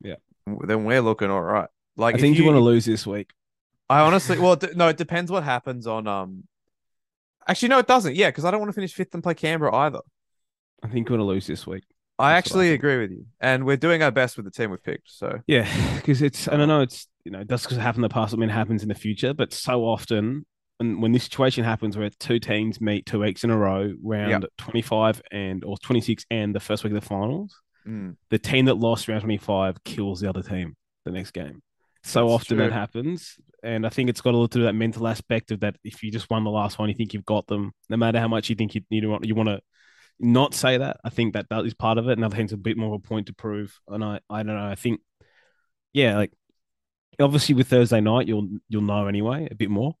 [0.00, 0.16] Yeah.
[0.46, 1.68] then we're looking all right.
[1.96, 3.30] Like I think you, want to lose this week.
[3.90, 6.06] I honestly, well, d- no, it depends what happens on.
[6.06, 6.44] Um,
[7.46, 8.14] actually, no, it doesn't.
[8.14, 10.00] Yeah, because I don't want to finish fifth and play Canberra either.
[10.82, 11.84] I think we're gonna lose this week.
[12.18, 12.80] I That's I actually think.
[12.80, 15.10] agree with you, and we're doing our best with the team we've picked.
[15.10, 18.08] So Yeah, because it's and I know it's you know that's because it happened in
[18.08, 18.34] the past.
[18.34, 20.44] I mean, it happens in the future, but so often
[20.80, 24.46] when when this situation happens where two teams meet two weeks in a row, round
[24.56, 27.54] twenty five and or twenty six, and the first week of the finals,
[27.86, 30.74] mm, the team that lost round twenty five kills the other team
[31.04, 31.62] the next game.
[32.02, 34.68] So That's often that happens, and I think it's got a little to do with
[34.68, 35.76] that mental aspect of that.
[35.84, 38.28] If you just won the last one, you think you've got them, no matter how
[38.28, 39.60] much you think you you want you want to
[40.20, 40.98] not say that.
[41.04, 42.12] I think that that is part of it.
[42.12, 43.78] And other things a bit more of a point to prove.
[43.88, 44.66] And I I don't know.
[44.66, 45.00] I think
[45.92, 46.32] yeah, like
[47.20, 49.96] obviously with Thursday night you'll you'll know anyway a bit more.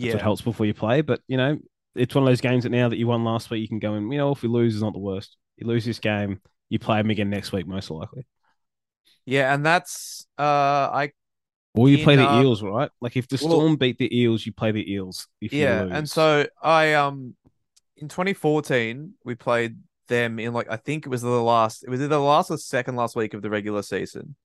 [0.00, 1.00] That's what yeah, helps before you play.
[1.02, 1.58] But you know,
[1.94, 3.94] it's one of those games that now that you won last week, you can go
[3.94, 5.36] and You know, if we lose, is not the worst.
[5.56, 8.26] You lose this game, you play them again next week, most likely.
[9.26, 11.12] yeah, and that's uh, I
[11.74, 12.90] Or you In, play the uh, Eels, right?
[13.00, 15.28] Like if the well- Storm beat the Eels, you play the Eels.
[15.40, 17.36] If you yeah, and so I um
[17.98, 19.76] in 2014 we played
[20.08, 22.56] them in like I think it was the last it was either the last or
[22.56, 24.36] second last week of the regular season.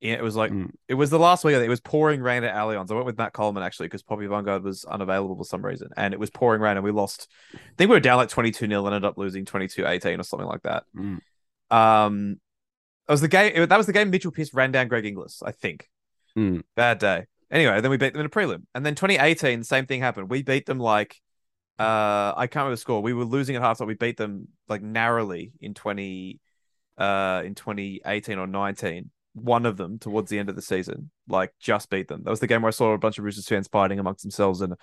[0.00, 0.70] Yeah, it was like Mm.
[0.88, 1.54] it was the last week.
[1.56, 2.90] It was pouring rain at Allianz.
[2.90, 6.14] I went with Matt Coleman actually because Poppy Vanguard was unavailable for some reason, and
[6.14, 7.28] it was pouring rain, and we lost.
[7.54, 10.48] I think we were down like 22 0 and ended up losing 22-18 or something
[10.48, 10.84] like that.
[10.96, 11.18] Mm.
[11.70, 12.40] Um,
[13.08, 13.52] it was the game.
[13.54, 15.42] it- that was the game Mitchell Pearce ran down Greg Inglis.
[15.44, 15.88] I think.
[16.36, 16.62] Mm.
[16.76, 17.26] Bad day.
[17.50, 20.30] Anyway, then we beat them in a prelim, and then 2018, the same thing happened.
[20.30, 21.16] We beat them like,
[21.80, 23.00] uh, I can't remember the score.
[23.00, 23.86] We were losing at halftime.
[23.86, 26.38] We beat them like narrowly in 20,
[26.98, 29.10] uh, in 2018 or 19.
[29.32, 32.22] One of them towards the end of the season, like just beat them.
[32.22, 34.60] That was the game where I saw a bunch of Roosters fans fighting amongst themselves,
[34.60, 34.74] and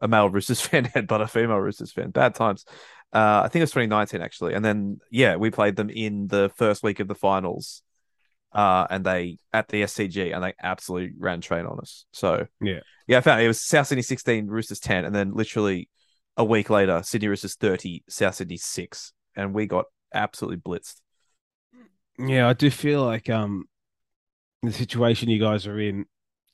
[0.00, 2.10] a male Roosters fan had but a female Roosters fan.
[2.10, 2.64] Bad times.
[3.12, 6.52] Uh, I think it was 2019 actually, and then yeah, we played them in the
[6.56, 7.82] first week of the finals,
[8.52, 12.04] uh, and they at the SCG, and they absolutely ran train on us.
[12.12, 12.80] So Yeah.
[13.08, 15.88] yeah, I found it was South Sydney 16, Roosters 10, and then literally
[16.36, 21.00] a week later, Sydney Roosters 30, South Sydney 6, and we got absolutely blitzed.
[22.18, 23.68] Yeah, I do feel like um
[24.62, 26.06] the situation you guys are in,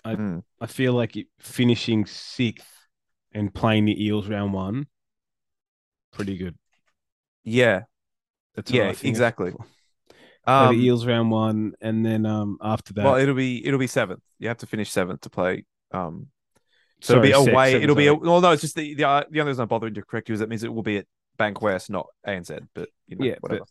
[0.05, 0.43] I Mm.
[0.61, 2.69] I feel like it, finishing sixth
[3.33, 4.87] and playing the Eels round one,
[6.13, 6.57] pretty good.
[7.45, 7.83] Yeah,
[8.55, 9.55] That's Yeah, exactly.
[10.45, 13.87] Um, the Eels round one, and then um after that, well, it'll be it'll be
[13.87, 14.23] seventh.
[14.39, 15.65] You have to finish seventh to play.
[15.93, 16.29] Um,
[17.03, 17.73] so sorry, it'll be away.
[17.73, 19.69] seven, it'll be a, well, no, it's just the the, uh, the only reason I'm
[19.69, 21.07] bothering to correct you is that means it will be at
[21.39, 22.69] Bankwest, not ANZ.
[22.75, 23.65] But you know, yeah, whatever.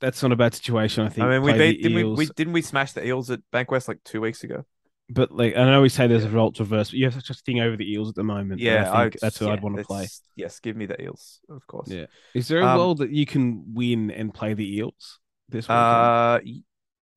[0.00, 1.04] that's not a bad situation.
[1.04, 1.24] I think.
[1.26, 4.02] I mean, we beat didn't we, we didn't we smash the Eels at Bankwest like
[4.04, 4.64] two weeks ago.
[5.10, 7.34] but like I know we say there's a results reverse, but you have such a
[7.34, 8.60] thing over the Eels at the moment.
[8.60, 10.06] Yeah, I think that's what yeah, I'd want to play.
[10.36, 11.88] Yes, give me the Eels, of course.
[11.90, 12.06] Yeah.
[12.34, 15.18] Is there a Um, world that you can win and play the Eels
[15.48, 15.78] this weekend?
[15.78, 16.40] Uh,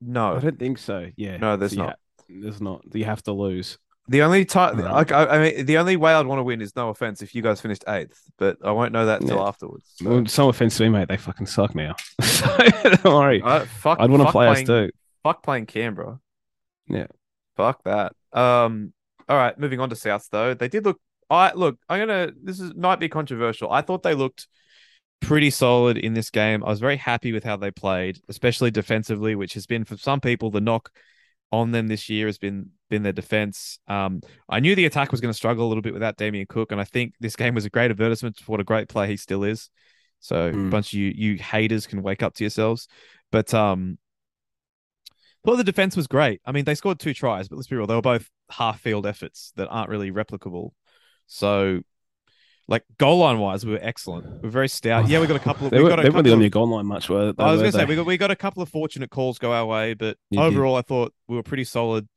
[0.01, 1.09] no, I don't think so.
[1.15, 1.37] Yeah.
[1.37, 1.89] No, there's So not.
[1.89, 2.81] ha- there's not.
[2.93, 3.77] You have to lose.
[4.07, 6.75] The only time, like, I, I mean, the only way I'd want to win is
[6.75, 9.43] no offense if you guys finished eighth, but I won't know that until Yeah.
[9.43, 9.85] afterwards.
[9.95, 10.09] So.
[10.09, 11.07] Well, some offense to me, mate.
[11.07, 11.95] They fucking suck now.
[12.21, 13.41] so don't worry.
[13.41, 14.91] Uh, fuck, I'd want to fuck play us playing, too.
[15.23, 16.19] Fuck playing Canberra.
[16.87, 17.07] Yeah.
[17.55, 18.13] Fuck that.
[18.33, 18.93] Um.
[19.29, 20.53] All right, moving on to South though.
[20.55, 20.99] They did look.
[21.29, 21.77] I look.
[21.87, 22.31] I'm gonna.
[22.43, 23.71] This is might be controversial.
[23.71, 24.47] I thought they looked
[25.21, 26.63] pretty solid in this game.
[26.63, 30.19] I was very happy with how they played, especially defensively, which has been for some
[30.19, 30.89] people the knock
[31.51, 33.79] on them this year has been been their defense.
[33.87, 36.71] Um, I knew the attack was going to struggle a little bit without Damien Cook,
[36.71, 39.17] and I think this game was a great advertisement for what a great player he
[39.17, 39.69] still is.
[40.19, 40.69] So a Mm.
[40.69, 42.87] bunch of you you haters can wake up to yourselves.
[43.31, 43.97] But um,
[45.43, 46.41] thought the defense was great.
[46.45, 49.07] I mean, they scored two tries, but let's be real, they were both half field
[49.07, 50.71] efforts that aren't really replicable.
[51.25, 51.81] So,
[52.67, 54.41] like goal line wise, we were excellent.
[54.43, 55.07] We are very stout.
[55.07, 55.71] Yeah, we got a couple of.
[55.71, 57.43] They we were, got a they weren't couple on of- goal line much, were they?
[57.43, 59.65] I was gonna say we got we got a couple of fortunate calls go our
[59.65, 60.45] way, but You did.
[60.45, 62.07] overall, I thought we were pretty solid.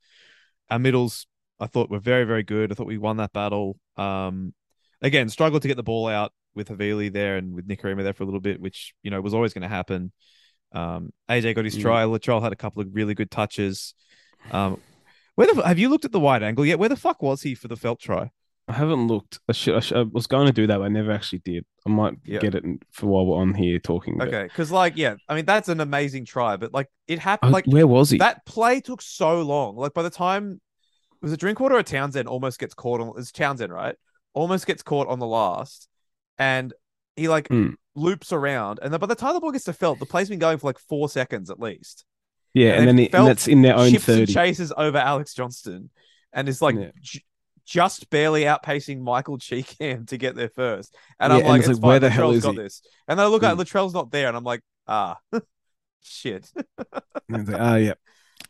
[0.69, 1.27] Our middles,
[1.59, 2.71] I thought, were very very good.
[2.71, 3.77] I thought we won that battle.
[3.97, 4.53] Um,
[5.01, 8.23] again, struggled to get the ball out with Havili there and with Nikorima there for
[8.23, 10.11] a little bit, which you know was always going to happen.
[10.71, 11.81] Um, AJ got his Mm.
[11.81, 12.03] try.
[12.03, 13.93] Latrell had a couple of really good touches.
[14.51, 14.81] Um,
[15.35, 16.79] where the have you looked at the wide angle yet?
[16.79, 18.31] Where the fuck was he for the Feldt try?
[18.67, 19.39] I haven't looked.
[19.47, 21.65] I, should, I, should, I was going to do that, but I never actually did.
[21.85, 22.39] I might Yeah.
[22.39, 24.19] get it for while we're on here talking.
[24.21, 27.51] Okay, because like yeah, I mean that's an amazing try, but like it Oh, happened
[27.51, 28.17] like where was he?
[28.17, 29.75] that play took so long.
[29.75, 30.59] Like by the time
[31.21, 33.95] was it Drinkwater or Townsend almost gets caught on it's Townsend, right?
[34.33, 35.87] Almost gets caught on the last,
[36.39, 36.73] and
[37.15, 37.69] he like Hmm.
[37.95, 40.39] loops around, and then by the time the ball gets to Feldt, the play's been
[40.39, 42.03] going for like four seconds at least.
[42.55, 44.33] yeah, and and then then Phelps and that's in their own thirty.
[44.33, 45.91] chases over Alex Johnston,
[46.33, 46.89] and is like Yeah.
[46.99, 47.21] j-
[47.65, 50.95] just barely outpacing Michael Chee Kam to get there first.
[51.19, 52.57] And Yeah, I'm and like, it's like, where the hell is got he?
[52.57, 52.81] this.
[53.07, 53.57] And then I look at Hmm.
[53.57, 55.17] Latrell's not there, and I'm like, ah,
[56.01, 56.51] shit.
[57.29, 57.93] And like, oh yeah,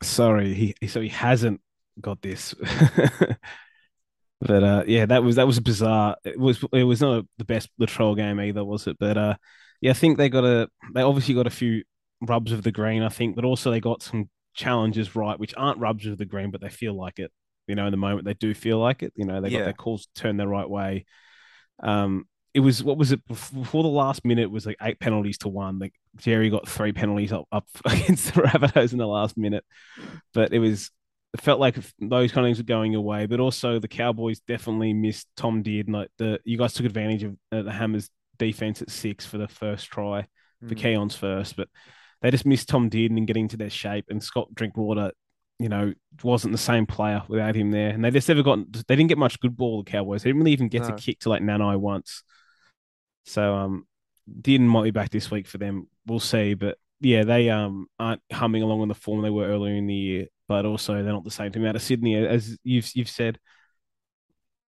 [0.03, 1.61] sorry, he he- so he hasn't
[2.01, 2.55] got this.
[4.41, 6.15] but uh, yeah, that was that was bizarre.
[6.23, 8.97] It was it was not the best Latrell game either, was it?
[8.99, 9.35] But uh,
[9.81, 11.83] yeah, I think they got a they obviously got a few
[12.21, 15.79] rubs of the green, I think, but also they got some challenges right, which aren't
[15.79, 17.31] rubs of the green, but they feel like it.
[17.67, 19.13] You know, in the moment they do feel like it.
[19.15, 19.63] You know, they got Yeah.
[19.65, 21.05] their calls turned the right way.
[21.81, 25.49] Um, it was what was it before the last minute was like eight penalties to
[25.49, 25.77] one.
[25.79, 29.65] Like Jerry got three penalties up, up against the Rabbitohs in the last minute,
[30.33, 30.89] but it was
[31.33, 33.25] it felt like those kind of things were going away.
[33.25, 37.35] But also the Cowboys definitely missed Tom did like the you guys took advantage of
[37.51, 38.09] uh, the Hammers
[38.39, 40.25] defense at six for the first try
[40.65, 40.79] for Mm.
[40.81, 41.67] Keaon's first, but
[42.21, 45.11] they just missed Tom Dearden and getting to their shape, and Scott Drinkwater,
[45.59, 45.93] you know,
[46.23, 47.89] wasn't the same player without him there.
[47.89, 50.23] And they just never got, they didn't get much good ball, the Cowboys.
[50.23, 50.87] They didn't really even get No.
[50.87, 52.23] to kick to like Nanai once.
[53.25, 53.87] So, um,
[54.41, 55.87] Dearden might be back this week for them.
[56.07, 56.55] We'll see.
[56.55, 59.93] But yeah, they um aren't humming along on the form they were earlier in the
[59.93, 63.39] year, but also they're not the same team out of Sydney, as you've you've said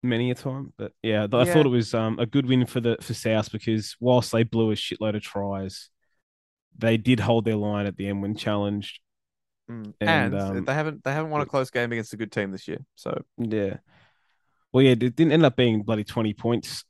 [0.03, 0.73] many a time.
[0.77, 1.53] But yeah, I Yeah.
[1.53, 4.71] thought it was um a good win for the for South because whilst they blew
[4.71, 5.89] a shitload of tries,
[6.77, 8.99] they did hold their line at the end when challenged.
[9.69, 9.93] Mm.
[9.99, 12.51] And, And, um, they haven't they haven't won a close game against a good team
[12.51, 12.79] this year.
[12.95, 13.77] So Yeah.
[14.71, 16.83] Well, yeah, it didn't end up being bloody twenty points.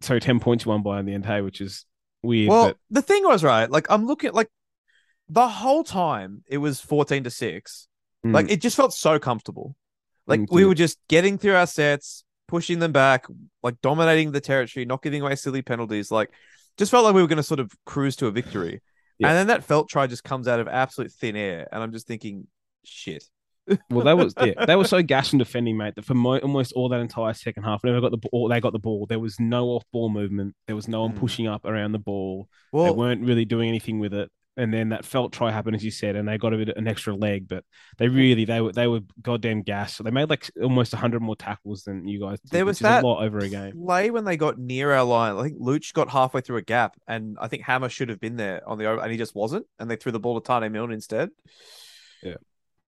[0.00, 1.84] Sorry, ten points won by in the end, hey, which is
[2.22, 2.48] weird.
[2.50, 3.70] well, but the thing was right.
[3.70, 4.48] Like I'm looking like
[5.28, 7.88] the whole time it was fourteen to six.
[8.24, 9.76] mm, Like it just felt so comfortable.
[10.26, 13.26] Like Mm, we were just getting through our sets, pushing them back,
[13.62, 16.10] like dominating the territory, not giving away silly penalties.
[16.10, 16.30] Like
[16.76, 18.80] just felt like we were going to sort of cruise to a victory.
[19.18, 19.28] Yeah.
[19.28, 22.06] And then that Feldt try just comes out of absolute thin air, and I'm just
[22.06, 22.46] thinking,
[22.84, 23.24] shit.
[23.90, 26.72] well, they was yeah, they were so gassed in defending, mate, that for mo- almost
[26.72, 29.04] all that entire second half, whenever got the ball, they got the ball.
[29.06, 30.54] There was no off ball movement.
[30.66, 31.16] There was no one Mm.
[31.18, 32.48] pushing up around the ball.
[32.72, 34.30] they weren't really doing anything with it.
[34.58, 36.88] And then that Feldt try happened, as you said, and they got a bit an
[36.88, 37.62] extra leg, but
[37.96, 39.94] they really they were they were goddamn gas.
[39.94, 42.40] So they made like almost hundred more tackles than you guys.
[42.40, 43.72] Did, There was that a lot over a game.
[43.84, 45.36] play when they got near our line.
[45.36, 48.34] I think Luch got halfway through a gap, and I think Hammer should have been
[48.34, 49.64] there on the over, and he just wasn't.
[49.78, 51.30] And they threw the ball to Taane Milne instead.
[52.20, 52.38] Yeah.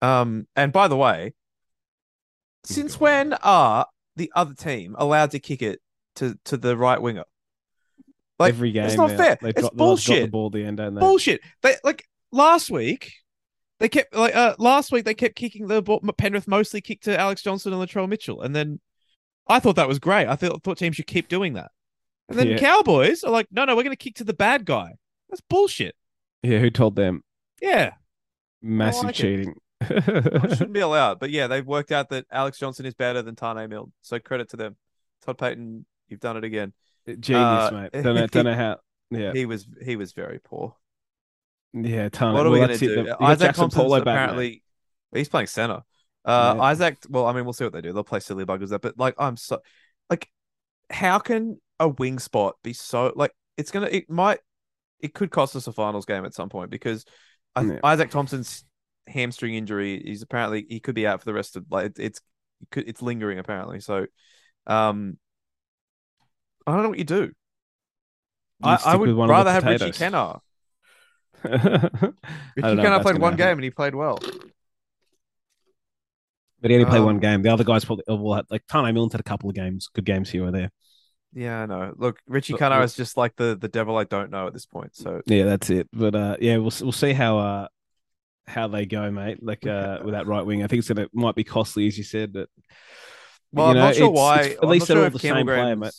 [0.01, 0.47] Um.
[0.57, 1.35] And by the way,
[2.65, 5.79] since when are the other team allowed to kick it
[6.17, 7.23] to to the right winger?
[8.41, 9.37] Like Every game, it's not fair.
[9.41, 10.31] They It's drop, they like to the bullshit.
[10.31, 10.99] ball at the end, don't they?
[10.99, 11.41] bullshit.
[11.61, 13.13] They like last week.
[13.79, 16.01] They kept like uh last week they kept kicking the ball.
[16.17, 18.79] Penrith mostly kicked to Alex Johnston and Latrell Mitchell, and then
[19.47, 20.27] I thought that was great.
[20.27, 21.71] I thought thought teams should keep doing that.
[22.29, 22.57] And then Yeah.
[22.59, 24.93] Cowboys are like, no, no, we're going to kick to the bad guy.
[25.29, 25.95] That's bullshit.
[26.43, 27.23] Yeah, who told them?
[27.61, 27.93] Yeah,
[28.61, 29.55] Massive like cheating.
[29.81, 30.03] it
[30.51, 31.19] shouldn't be allowed.
[31.19, 33.91] But yeah, they've worked out that Alex Johnston is better than Taane Milne.
[34.01, 34.77] So credit to them.
[35.25, 36.73] Todd Payten, you've done it again.
[37.07, 37.91] Genius, Uh, mate.
[38.03, 38.77] Don't know, don't know how.
[39.09, 40.75] Yeah, He was he was very poor.
[41.73, 42.09] yeah.
[42.09, 42.33] Ton.
[42.33, 43.03] What are well, we going to do?
[43.03, 44.63] They Isaac Thompson's Polo back, apparently
[45.13, 45.81] he's playing center.
[46.23, 46.61] Uh, Yeah.
[46.63, 46.97] Isaac.
[47.09, 47.91] Well, I mean, we'll see what they do.
[47.93, 49.59] They'll play silly buggers there, but like, I'm so
[50.09, 50.29] like,
[50.89, 53.31] how can a wing spot be so like?
[53.57, 53.87] It's gonna.
[53.87, 54.39] It might.
[54.99, 57.05] It could cost us a finals game at some point because
[57.55, 57.79] I, Yeah.
[57.83, 58.63] Isaac Thompson's
[59.07, 62.21] hamstring injury is apparently he could be out for the rest of like it- it's
[62.61, 63.79] it could, it's lingering apparently.
[63.79, 64.05] So,
[64.67, 65.17] um,
[66.67, 67.31] I don't know what you do.
[68.59, 69.91] You I, I would one rather have Richie.
[69.91, 70.41] Kennar.
[72.55, 73.35] Richie know Kennar played one happen.
[73.35, 74.19] game and he played well.
[76.61, 77.41] But he only played one Um, game.
[77.41, 80.05] The other guys probably will have, like Taane Milne's had a couple of games, good
[80.05, 80.71] games here or there.
[81.33, 81.93] Yeah, I know.
[81.95, 84.95] Look, Richie Kennar is just like the the devil I don't know at this point.
[84.95, 85.87] So Yeah, that's it.
[85.93, 87.67] But uh, yeah, we'll we'll see how uh
[88.47, 89.43] how they go, mate.
[89.43, 92.03] Like uh, with that right wing, I think it's gonna might be costly, as you
[92.03, 92.49] said, but
[93.53, 94.57] Well, you I'm not sure why.
[94.61, 95.93] at I'm least they're sure all the same Cameron player, mate.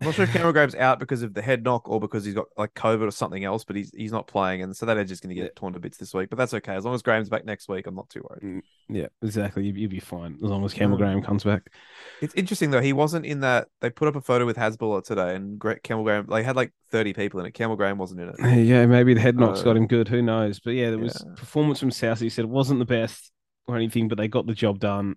[0.00, 2.34] I'm not sure if Campbell Graham's out because of the head knock or because he's
[2.34, 5.10] got like COVID or something else, but he's he's not playing, and so that edge
[5.10, 6.30] is going to get torn to bits this week.
[6.30, 7.86] But that's okay as long as Graham's back next week.
[7.86, 8.62] I'm not too worried.
[8.88, 9.66] Yeah, exactly.
[9.66, 11.70] You, you'll be fine as long as Campbell Um, Graham comes back.
[12.22, 12.80] It's interesting though.
[12.80, 13.68] He wasn't in that.
[13.80, 16.26] They put up a photo with Hasbulla today, and Gra- Campbell Graham.
[16.26, 17.52] They had like 30 people in it.
[17.52, 18.64] Campbell Graham wasn't in it.
[18.64, 20.08] Yeah, maybe the head knock's got him good.
[20.08, 20.60] Who knows?
[20.60, 21.34] But yeah, there was yeah.
[21.34, 22.20] performance from South.
[22.20, 23.32] He said it wasn't the best
[23.66, 25.16] or anything, but they got the job done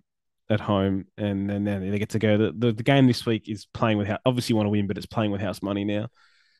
[0.50, 2.36] at home, and then they get to go.
[2.36, 4.20] The, the, the game this week is playing with house.
[4.26, 6.08] Obviously, you want to win, but it's playing with house money now.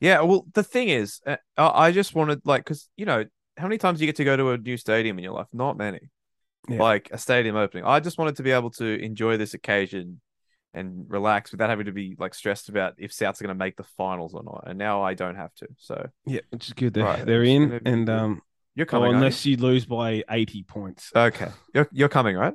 [0.00, 0.22] Yeah.
[0.22, 3.24] Well, the thing is, uh, I just wanted like because you know
[3.56, 5.46] how many times do you get to go to a new stadium in your life?
[5.52, 6.00] Not many.
[6.68, 6.80] Yeah.
[6.80, 7.84] Like a stadium opening.
[7.84, 10.20] I just wanted to be able to enjoy this occasion
[10.72, 13.76] and relax without having to be like stressed about if Souths are going to make
[13.76, 14.64] the finals or not.
[14.66, 15.68] And now I don't have to.
[15.78, 16.94] So Yeah, which is good.
[16.94, 18.42] They're, Right, they're in, and um,
[18.74, 21.12] you're oh, coming, unless you lose by eighty points.
[21.14, 22.54] Okay, you're you're coming, right?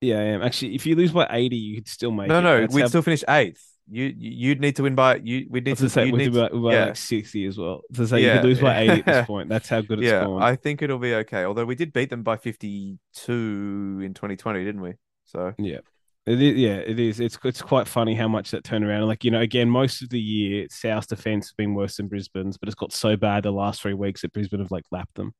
[0.00, 0.42] Yeah, I am.
[0.42, 2.42] Actually, if you lose by eighty, you could still make No, it.
[2.42, 3.64] no, That's we'd how- still finish eighth.
[3.90, 5.46] You you- you'd need to win by you.
[5.50, 6.84] We'd I need was to say you'd we're need about, to- we're yeah.
[6.86, 7.82] like sixty as well.
[7.94, 8.36] So say you Yeah.
[8.36, 9.48] could lose by eighty at this point.
[9.48, 10.42] That's how good it's yeah, gone.
[10.42, 11.44] I think it'll be okay.
[11.44, 14.92] Although we did beat them by 52 in 2020, didn't we?
[15.24, 15.78] So Yeah.
[16.26, 17.20] It is, yeah, it is.
[17.20, 19.06] It's it's quite funny how much that turned around.
[19.08, 22.58] Like, you know, again, most of the year, South's defense has been worse than Brisbane's,
[22.58, 25.32] but it's got so bad the last three weeks that Brisbane have like lapped them.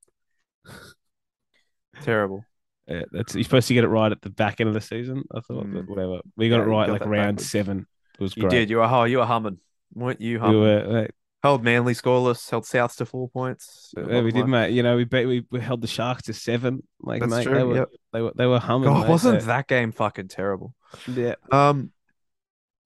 [2.01, 2.45] terrible.
[2.89, 5.24] Yeah, that's you're supposed to get it right at the back end of the season.
[5.34, 5.74] I thought, Mm.
[5.74, 6.20] but whatever.
[6.36, 7.51] We got Yeah, it right got like that round backwards.
[7.51, 7.86] seven.
[8.14, 8.51] It was You great.
[8.53, 8.70] did.
[8.70, 9.59] You were oh, you were humming,
[9.95, 10.34] weren't you?
[10.36, 10.61] We Humming.
[10.61, 11.07] were, uh,
[11.43, 13.93] held Manly scoreless, held Souths to four points.
[13.97, 14.72] yeah, we did, mate.
[14.72, 16.82] You know, we bet we, we held the Sharks to seven.
[17.01, 17.89] Like, That's mate, true, they were yep.
[18.12, 18.89] they were they were humming.
[18.89, 19.09] God, mate.
[19.11, 20.74] wasn't They- that game fucking terrible?
[21.07, 21.34] yeah.
[21.53, 21.93] Um,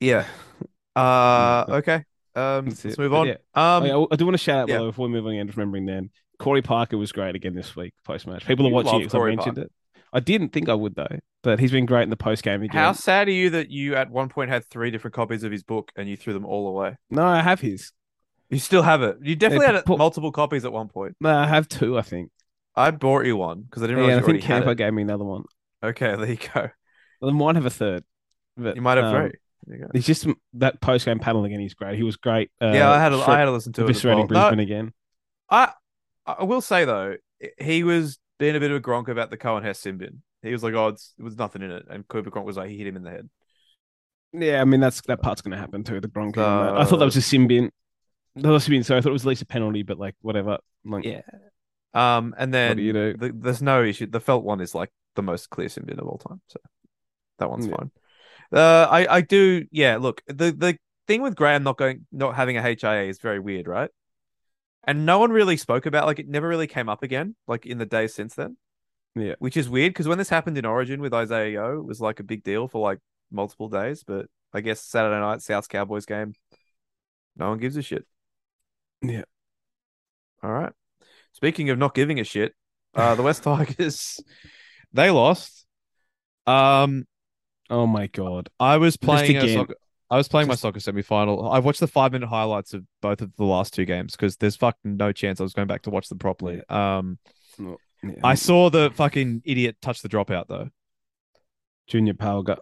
[0.00, 0.26] yeah.
[0.96, 2.04] Uh, okay.
[2.34, 2.98] Um, That's let's it.
[2.98, 3.28] move on.
[3.28, 3.34] yeah.
[3.54, 4.78] Um, Oh, I do want to shout out yeah.
[4.78, 6.10] below before we move on again, just remembering then.
[6.38, 8.44] Corey Parker was great again this week, post match.
[8.46, 9.60] People are watching it because I mentioned Parker.
[9.62, 9.72] it.
[10.12, 12.80] I didn't think I would though, but he's been great in the post game again.
[12.80, 15.62] how sad are you that you at one point had three different copies of his
[15.62, 16.96] book and you threw them all away?
[17.10, 17.92] No, I have his.
[18.50, 19.16] You still have it.
[19.22, 21.16] You definitely Yeah, had put- multiple copies at one point.
[21.20, 22.30] No, I have two, I think.
[22.76, 24.76] I bought you one because I didn't Yeah, realize and I think it.
[24.78, 25.44] gave me another one.
[25.82, 26.68] Okay, there you go.
[27.20, 28.04] Well, I might have a third.
[28.56, 29.32] But, You might have um, three.
[29.66, 29.90] There you go.
[29.94, 31.60] He's just that post game panel again.
[31.60, 31.96] He's great.
[31.96, 32.50] He was great.
[32.60, 33.90] Uh, yeah, I had a, I had to listen to it.
[33.90, 34.16] As well.
[34.16, 34.92] eviscerating No, Brisbane again.
[35.48, 35.72] I
[36.26, 37.16] I will say though,
[37.58, 40.20] he was being a bit of a gronk about the Coen Hess sin bin.
[40.42, 42.68] He was like, "Oh, it's, it was nothing in it," and Cooper Cronk was like,
[42.68, 43.30] "He hit him in the head."
[44.32, 46.00] Yeah, I mean that's that part's going to happen too.
[46.00, 46.34] The Gronk.
[46.34, 46.76] that.
[46.76, 47.70] I thought that was a sin bin.
[48.34, 49.98] That was a sin bin, so I thought it was at least a penalty, but
[49.98, 50.58] like whatever.
[50.84, 51.20] Like, Yeah.
[51.94, 53.14] Um, and then you do?
[53.16, 54.06] The, there's no issue.
[54.06, 56.58] The Feldt one is like the most clear sin bin of all time, so
[57.38, 57.76] that one's Yeah.
[57.76, 57.90] fine.
[58.52, 59.66] Uh, I I do.
[59.70, 60.76] Yeah, look, the the
[61.06, 63.90] thing with Graham not going, not having a HIA is very weird, right?
[64.84, 67.78] And no one really spoke about like it never really came up again, like in
[67.78, 68.56] the days since then.
[69.14, 69.34] Yeah.
[69.40, 72.18] which is weird because when this happened in Origin with Isaah Yeo, it was like
[72.18, 72.98] a big deal for like
[73.30, 74.04] multiple days.
[74.04, 76.32] But I guess Saturday night Souths Cowboys game,
[77.36, 78.06] no one gives a shit.
[79.02, 79.24] Yeah.
[80.42, 80.72] All right.
[81.32, 82.54] Speaking of not giving a shit,
[82.94, 84.18] uh, the West Tigers,
[84.92, 85.66] they lost.
[86.46, 87.06] Um,
[87.70, 88.50] Oh my god.
[88.60, 89.76] I was playing a again, soccer.
[90.12, 91.50] I was playing my soccer semi-final.
[91.50, 94.96] I watched the five-minute highlights of both of the last two games because there's fucking
[94.98, 96.62] no chance I was going back to watch them properly.
[96.68, 97.18] Um,
[97.58, 97.76] Yeah.
[98.24, 100.68] I saw the fucking idiot touch the dropout though.
[101.86, 102.58] Junior Pauga.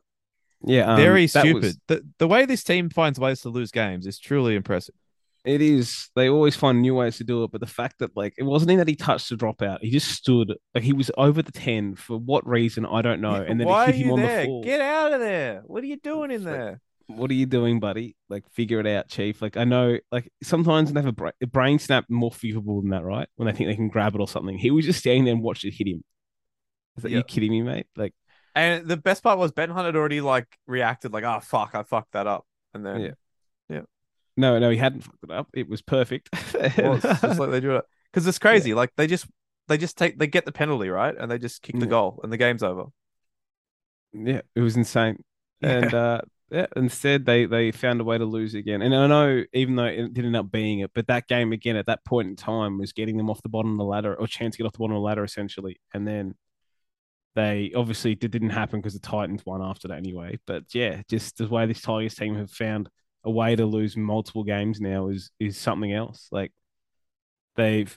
[0.65, 1.63] Yeah, um, Very stupid.
[1.63, 4.95] was- The the way this team finds ways to lose games is truly impressive.
[5.43, 6.11] it is.
[6.15, 8.71] They always find new ways to do it, but the fact that like it wasn't
[8.73, 9.79] even that he touched the dropout.
[9.81, 13.37] He just stood like he was over the ten for what reason I don't know,
[13.37, 14.41] and then Why are hit him you on there?
[14.41, 14.63] the floor.
[14.63, 15.63] Get out of there!
[15.67, 16.81] What are you doing in Like, there?
[17.17, 18.17] What are you doing, buddy?
[18.29, 19.43] Like figure it out, chief.
[19.43, 22.91] Like I know, like sometimes they have a, bra- a brain snap more feasible than
[22.91, 23.29] that, right?
[23.37, 24.59] When they think they can grab it or something.
[24.59, 26.03] He was just standing there and watched it hit him.
[26.97, 27.19] Is that Yeah.
[27.19, 27.87] you kidding me, mate?
[27.97, 28.15] Like
[28.55, 31.83] And the best part was Ben Hunt had already like reacted like, "Oh fuck, I
[31.83, 33.81] fucked that up," and then Yeah.
[34.37, 35.49] no, no, he hadn't fucked it up.
[35.55, 36.29] It was perfect.
[36.79, 38.75] well, just like they do it because it's crazy.
[38.75, 39.27] Like they just
[39.69, 42.33] they just take they get the penalty right, and they just kick the goal, and
[42.33, 42.85] the game's over.
[44.13, 45.23] Yeah, it was insane.
[45.61, 45.69] Yeah.
[45.71, 46.21] And uh
[46.51, 48.83] yeah, instead they they found a way to lose again.
[48.83, 51.77] And I know even though it didn't end up being it, but that game again
[51.77, 54.27] at that point in time was getting them off the bottom of the ladder or
[54.27, 55.81] chance to get off the bottom of the ladder essentially.
[55.95, 56.35] And then
[57.37, 60.39] they obviously it didn't happen because the Titans won after that anyway.
[60.47, 62.89] But yeah, just the way this Tigers team have found
[63.25, 66.29] a way to lose multiple games now is is something else.
[66.33, 66.53] Like
[67.57, 67.97] they've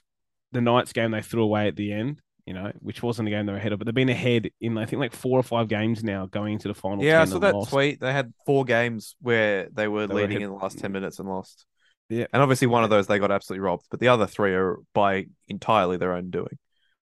[0.52, 3.46] the Knights game they threw away at the end, you know, which wasn't a game
[3.46, 5.68] they were ahead of, but they've been ahead in I think like four or five
[5.68, 7.04] games now going into the final.
[7.04, 7.70] Yeah, I saw that lost.
[7.72, 8.00] tweet.
[8.00, 10.92] They had four games where they were They were leading ahead- in the last ten
[10.92, 11.66] minutes and lost.
[12.10, 12.26] Yeah.
[12.34, 15.26] and obviously one of those they got absolutely robbed, but the other three are by
[15.48, 16.60] entirely their own doing.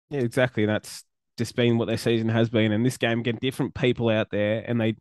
[0.10, 0.66] Yeah, exactly.
[0.66, 1.04] That's
[1.38, 2.72] just been what their season has been.
[2.72, 4.96] And this game, again, different people out there, and they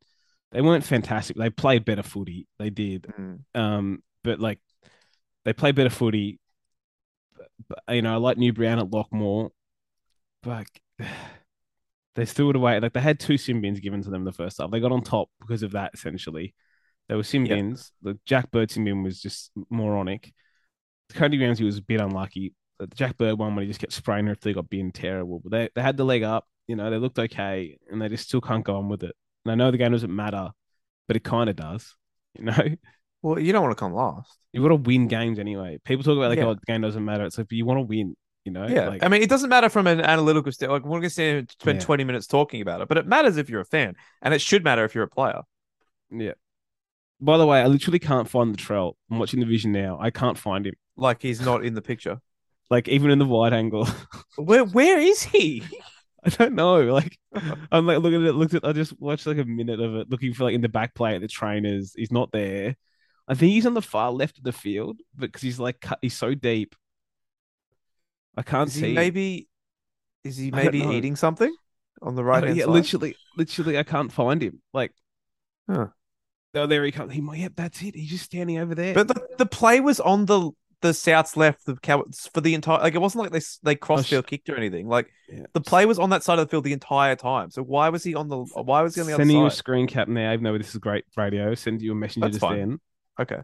[0.53, 1.37] they weren't fantastic.
[1.37, 2.49] They played better footy.
[2.59, 3.13] They did.
[3.17, 3.41] Mm.
[3.55, 4.59] Um, but like
[5.45, 6.41] they played better footy.
[7.69, 9.51] But, you know, I like New Brown at Lockmore,
[10.43, 10.67] but
[12.15, 12.81] they threw it away.
[12.81, 14.71] Like they had two sin bins given to them the first half.
[14.71, 15.93] They got on top because of that.
[15.95, 16.55] Essentially,
[17.09, 17.57] there were sin Yep.
[17.57, 17.93] bins.
[18.03, 20.33] The Jack Bird sin bin was just moronic.
[21.15, 22.55] Cody Ramsey was a bit unlucky.
[22.79, 25.41] The Jack Bird one when he just kept spraying her if they got being terrible.
[25.43, 26.47] But they, they had the leg up.
[26.67, 29.15] You know, they looked okay, and they just still can't go on with it.
[29.45, 30.51] And I know the game doesn't matter,
[31.09, 31.95] but it kind of does.
[32.39, 32.57] You know,
[33.23, 34.31] Well, you don't want to come last.
[34.53, 35.79] you got to win games anyway.
[35.85, 36.45] People talk about like, Yeah.
[36.47, 37.25] oh, the game doesn't matter.
[37.25, 38.15] It's like, but you want to win.
[38.45, 40.85] You know, Yeah, Like, I mean, it doesn't matter from an analytical standpoint.
[40.85, 41.85] Like, we're going to spend Yeah.
[41.85, 44.65] 20 minutes talking about it, but it matters if you're a fan, and it should
[44.65, 45.43] matter if you're a player.
[46.11, 46.33] yeah.
[47.23, 48.95] By the way, I literally can't find Latrell.
[49.11, 49.99] I'm watching the vision now.
[50.01, 50.73] I can't find him.
[50.97, 52.19] Like, he's not in the picture.
[52.71, 53.89] Like even in the wide angle,
[54.37, 55.65] Where Where is he?
[56.25, 56.83] I don't know.
[56.83, 57.19] Like
[57.73, 58.35] I'm like looking at it.
[58.35, 58.65] Looked at.
[58.65, 61.17] I just watched like a minute of it, looking for like in the back play
[61.17, 61.95] at the trainers.
[61.97, 62.77] He's not there.
[63.27, 65.99] I think he's on the far left of the field because he's like cut.
[66.01, 66.77] He's so deep.
[68.37, 68.89] I can't Is see.
[68.89, 69.49] he maybe?
[70.25, 71.55] Is he maybe eating something
[72.03, 72.73] on the right don't- hand yeah, side?
[72.73, 74.61] literally, literally, I can't find him.
[74.73, 74.93] Like,
[75.69, 75.89] Huh.
[76.55, 77.13] oh, there he comes.
[77.13, 77.95] He, yep, that's it.
[77.95, 78.95] He's just standing over there.
[78.95, 80.51] But the, the play was on the
[80.83, 82.79] the South's left the Cowards for the entire.
[82.81, 84.89] Like, it wasn't like they they cross Oh, sh- field kicked or anything.
[84.89, 85.45] Like, Yeah.
[85.53, 87.51] the play was on that side of the field the entire time.
[87.51, 88.39] So why was he on the?
[88.39, 90.77] Why was he on the sending you a screen cap now, even though this is
[90.79, 91.55] great radio.
[91.55, 92.59] Send you a messenger That's just fine.
[92.59, 92.81] then.
[93.21, 93.41] Okay.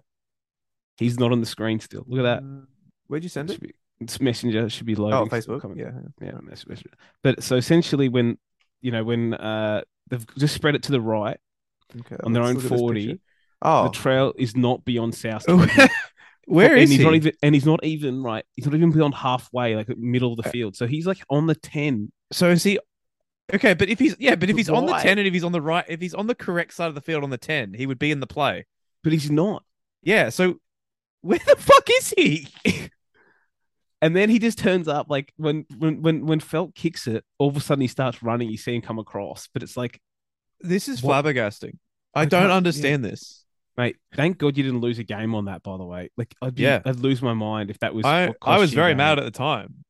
[0.97, 2.05] He's not on the screen still.
[2.07, 2.43] Look at that.
[2.43, 2.65] Uh,
[3.09, 3.61] Where'd you send it?
[3.61, 5.19] Be, it's messenger should be loading.
[5.19, 5.61] Oh, Facebook.
[5.63, 5.79] coming.
[5.79, 5.93] Yeah.
[6.21, 6.83] yeah, mess- mess-
[7.23, 8.39] But so essentially, when
[8.83, 11.39] you know when uh they've just spread it to the right
[12.01, 12.17] Okay.
[12.23, 13.21] on their own look at this forty.
[13.63, 15.45] Oh, Latrell is not beyond South.
[16.47, 17.05] Where- and is he's he?
[17.05, 18.45] not even and he's not even right.
[18.55, 20.77] He's not even beyond halfway, like middle of the Uh, field.
[20.77, 22.13] So he's like on the ten.
[22.33, 22.79] So is he?
[23.55, 25.53] Okay, but if he's yeah, but if he's on the ten and if he's on
[25.53, 27.87] the right, if he's on the correct side of the field on the ten, he
[27.87, 28.67] would be in the play.
[29.03, 29.65] But he's not.
[30.03, 30.29] Yeah.
[30.29, 30.57] So
[31.23, 32.49] where the fuck is he?
[34.03, 37.49] And then he just turns up like when when when when Feldt kicks it, all
[37.49, 38.51] of a sudden he starts running.
[38.51, 40.01] You see him come across, but it's like,
[40.61, 41.79] This is What- flabbergasting.
[42.15, 43.45] I, I don't understand this.
[43.77, 45.63] mate, thank God you didn't lose a game on that.
[45.63, 46.81] By the way, like I'd be, Yeah.
[46.85, 48.05] I'd lose my mind if that was.
[48.07, 48.99] I I was very game.
[48.99, 49.85] mad at the time.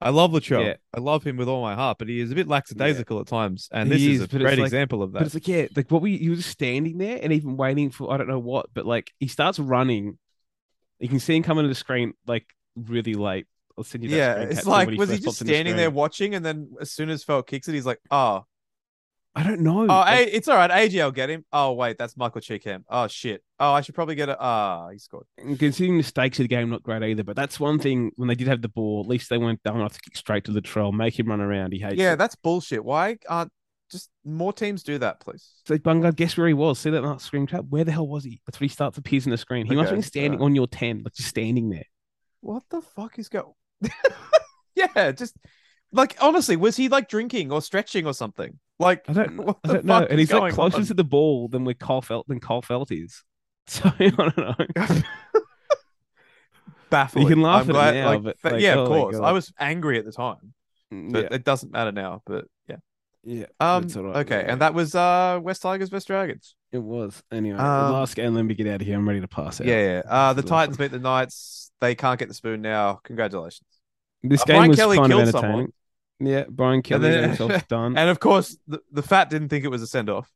[0.00, 0.64] I love Latrell.
[0.66, 0.74] Yeah.
[0.92, 3.68] I love him with all my heart, but he is a bit lackadaisical at times,
[3.70, 5.20] and He this is, is, a great like- example of that.
[5.20, 8.12] But it's like, yeah, like what we were just standing there and even waiting for
[8.12, 10.18] I don't know what, but like he starts running.
[10.98, 12.46] You can see him coming to the screen like
[12.76, 13.46] really late.
[13.76, 16.34] I'll send you that yeah, it's like was he just in the standing there watching,
[16.34, 18.44] and then as soon as Feldt kicks it, he's like, "Oh,
[19.34, 19.86] I don't know.
[19.88, 20.70] oh, A- it's all right.
[20.70, 21.46] AJ will get him.
[21.54, 22.84] Oh wait, that's Michael Chee Kam.
[22.90, 23.42] Oh shit.
[23.58, 24.36] Oh, I should probably get it.
[24.38, 25.24] Ah, he scored.
[25.58, 27.24] considering the stakes of the game, not great either.
[27.24, 29.76] But that's one thing when they did have the ball, at least they weren't dumb
[29.76, 31.72] enough to kick straight to Latrell, make him run around.
[31.72, 32.16] He hates Yeah, it.
[32.16, 32.84] that's bullshit.
[32.84, 33.52] Why aren't
[33.90, 35.50] just more teams do that, please?
[35.66, 36.78] So Bungard, guess where he was?
[36.78, 37.64] See that last screen trap?
[37.70, 38.40] Where the hell was he?
[38.46, 39.64] That's when he starts appears in the screen.
[39.64, 40.44] He must have been standing alright.
[40.50, 41.84] on your 10, like just standing there.
[42.42, 43.54] What the fuck is going?
[44.74, 45.36] yeah, just
[45.92, 48.58] like honestly, was he like drinking or stretching or something?
[48.78, 50.06] Like I don't, what I don't know.
[50.10, 50.84] And he's like closer on?
[50.86, 53.24] to the ball than where Kyle Feldt than Kyle Feldt is.
[53.68, 54.54] So I don't know.
[56.90, 57.22] baffling.
[57.22, 59.16] You can laugh I'm at it glad- now, like, but, like, yeah, oh of course.
[59.16, 60.52] I was angry at the time,
[60.90, 62.22] but yeah, it doesn't matter now.
[62.26, 62.76] But yeah,
[63.22, 63.46] yeah.
[63.60, 66.56] um, right, okay, and that was uh West Tigers, West Dragons.
[66.72, 67.58] it was anyway.
[67.58, 68.34] Um, last game.
[68.34, 68.96] Let me get out of here.
[68.96, 69.66] I'm ready to pass out.
[69.68, 70.02] Yeah, yeah.
[70.08, 70.58] Uh, the This is awesome.
[70.58, 71.70] Titans beat the Knights.
[71.82, 73.00] They can't get the spoon now.
[73.04, 73.66] Congratulations.
[74.22, 75.50] This Uh, game Brian was Kelly kind of killed entertaining.
[75.56, 75.72] someone.
[76.32, 77.98] Yeah, Brian Kelly then- himself done.
[77.98, 80.30] And of course, the, the fat didn't think it was a send off.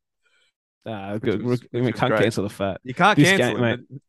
[0.85, 1.43] Uh, good.
[1.43, 2.23] was- we can't great.
[2.23, 2.81] cancel the fat.
[2.83, 3.81] You can't This cancel game, it.
[3.91, 4.01] mate.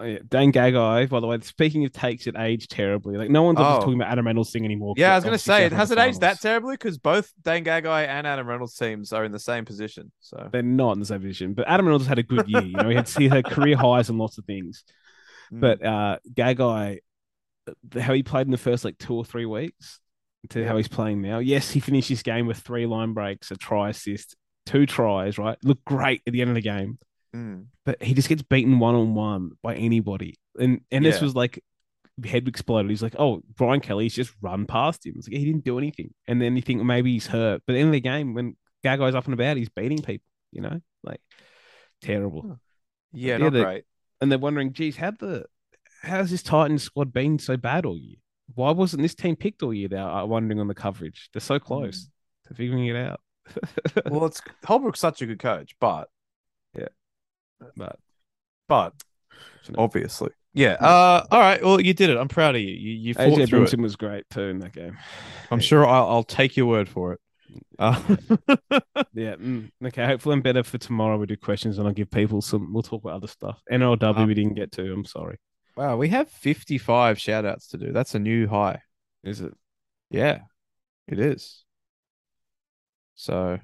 [0.00, 0.18] Oh, yeah.
[0.28, 3.16] Dane Gagai, by the way, speaking of takes, it aged terribly.
[3.16, 3.78] Like no one's Oh.
[3.78, 4.94] talking about Adam Reynolds thing anymore.
[4.96, 6.74] Yeah, I was going to say, it has it aged that terribly?
[6.74, 10.10] Because both Dan Gagai and Adam Reynolds teams are in the same position.
[10.18, 12.62] So They're not in the same position, but Adam Reynolds had a good year.
[12.62, 14.82] You know, he had, he had career highs and lots of things.
[15.52, 15.60] Mm.
[15.60, 16.98] But uh, Gagai,
[18.00, 20.00] how he played in the first like two or three weeks
[20.50, 21.38] to how he's playing now.
[21.38, 24.36] Yes, he finished his game with three line breaks, a try assist,
[24.66, 25.38] two tries.
[25.38, 26.98] Right, looked great at the end of the game.
[27.34, 27.68] Mm.
[27.86, 30.34] but he just gets beaten one on one by anybody.
[30.58, 31.62] And and this was like
[32.24, 32.90] head exploded.
[32.90, 35.14] He's like, oh, Brian Kelly's just run past him.
[35.16, 36.12] It's like he didn't do anything.
[36.28, 37.62] And then you think maybe he's hurt.
[37.66, 40.26] But at the end of the game, when Gagai's up and about, he's beating people.
[40.50, 41.20] You know, like
[42.02, 42.58] terrible.
[43.14, 43.84] yeah, Yeah, not the- great.
[44.22, 45.46] And they're wondering, geez, how the
[46.02, 48.16] how's this Titans squad been so bad all year?
[48.54, 49.88] Why wasn't this team picked all year?
[49.88, 51.28] They're uh, wondering on the coverage.
[51.32, 52.08] They're so close
[52.46, 53.20] to figuring it out.
[54.06, 56.08] Well, it's Holbrook's such a good coach, but
[56.78, 56.88] yeah,
[57.76, 57.98] but
[58.68, 58.94] but
[59.76, 60.74] obviously, Yeah.
[60.74, 61.60] Uh, all right.
[61.60, 62.16] Well, you did it.
[62.16, 62.68] I'm proud of you.
[62.68, 63.80] You, you fought AJ through it.
[63.80, 64.96] Was great too in that game.
[65.50, 67.20] I'm sure I'll, I'll take your word for it.
[67.78, 68.00] Uh,
[69.14, 69.34] Yeah.
[69.36, 70.06] mm, okay.
[70.06, 71.18] Hopefully, I'm better for tomorrow.
[71.18, 72.72] We do questions and I'll give people some.
[72.72, 73.60] We'll talk about other stuff.
[73.70, 74.92] NLW Um, we didn't get to.
[74.92, 75.38] I'm sorry.
[75.76, 77.92] wow, we have 55 shout outs to do.
[77.92, 78.80] That's a new high.
[79.24, 79.52] Is it?
[80.10, 80.40] Yeah,
[81.08, 81.64] it is.
[83.14, 83.58] So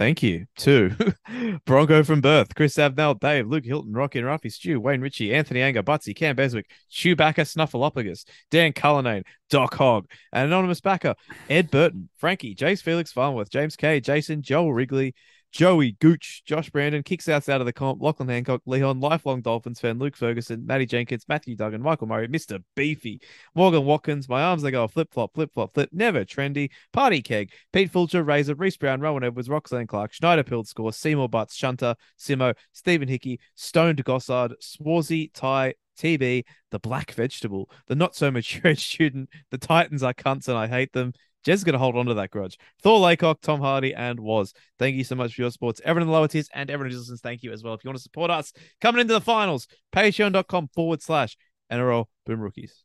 [0.00, 0.96] thank you to
[1.66, 5.60] Bronco from birth, Chris Abnell, Dave, Luke Hilton, Rocky and Ruffy, Stu, Wayne Ritchie, Anthony
[5.60, 11.14] Anger, Butsy, Cam Beswick, Chewbacca, Snuffleupagus, Dan Cullinane, Doc Hogg, an anonymous backer,
[11.50, 15.14] Ed Burton, Frankie, Jace Felix Farnworth, James K, Jason, Joel Wrigley,
[15.52, 19.80] Joey Gooch, Josh Brandon, kicks outs out of the comp, Lachlan Hancock, Leon, lifelong Dolphins
[19.80, 22.62] fan, Luke Ferguson, Matty Jenkins, Matthew Duggan, Michael Murray, Mr.
[22.76, 23.20] Beefy,
[23.54, 27.52] Morgan Watkins, my arms they go flip flop, flip flop, flip, never trendy, Party Keg,
[27.72, 31.96] Pete Fulcher, Razor, Reese Brown, Rowan Edwards, Roxanne Clark, Schneider Pild Score, Seymour Butts, Shunter,
[32.18, 38.74] Simo, Stephen Hickey, Stoned Gossard, Swarzy, Ty, TB, the Black Vegetable, the not so mature
[38.76, 41.12] student, the Titans are cunts and I hate them.
[41.44, 42.58] Jez's going to hold on to that grudge.
[42.82, 44.52] Thor Laycock, Tom Hardy, and Was.
[44.78, 45.80] Thank you so much for your sports.
[45.84, 47.74] Everyone in the lower tiers and everyone who listens, thank you as well.
[47.74, 51.36] If you want to support us coming into the finals, patreon.com forward slash
[51.72, 52.84] NRL Boom Rookies.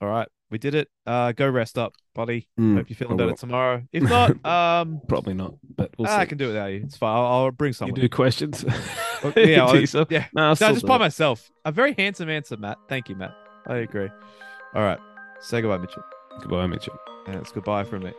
[0.00, 0.88] All right, we did it.
[1.06, 2.48] Uh, go rest up, buddy.
[2.60, 3.82] Mm, Hope you're feeling better tomorrow.
[3.92, 6.82] If not, um, Probably not, but we'll I can do it without you.
[6.84, 7.16] It's fine.
[7.16, 8.64] I'll, I'll bring You do questions.
[9.34, 10.08] Yeah, Do I- yourself?
[10.10, 10.26] yeah.
[10.34, 11.50] No, I'll No, just by myself.
[11.64, 12.76] A very handsome answer, Matt.
[12.88, 13.34] Thank you, Matt.
[13.66, 14.08] I agree.
[14.74, 14.98] All right.
[15.40, 16.04] Say goodbye, Mitchell.
[16.40, 16.98] Goodbye, Mitchell.
[17.26, 18.12] And it's goodbye from me.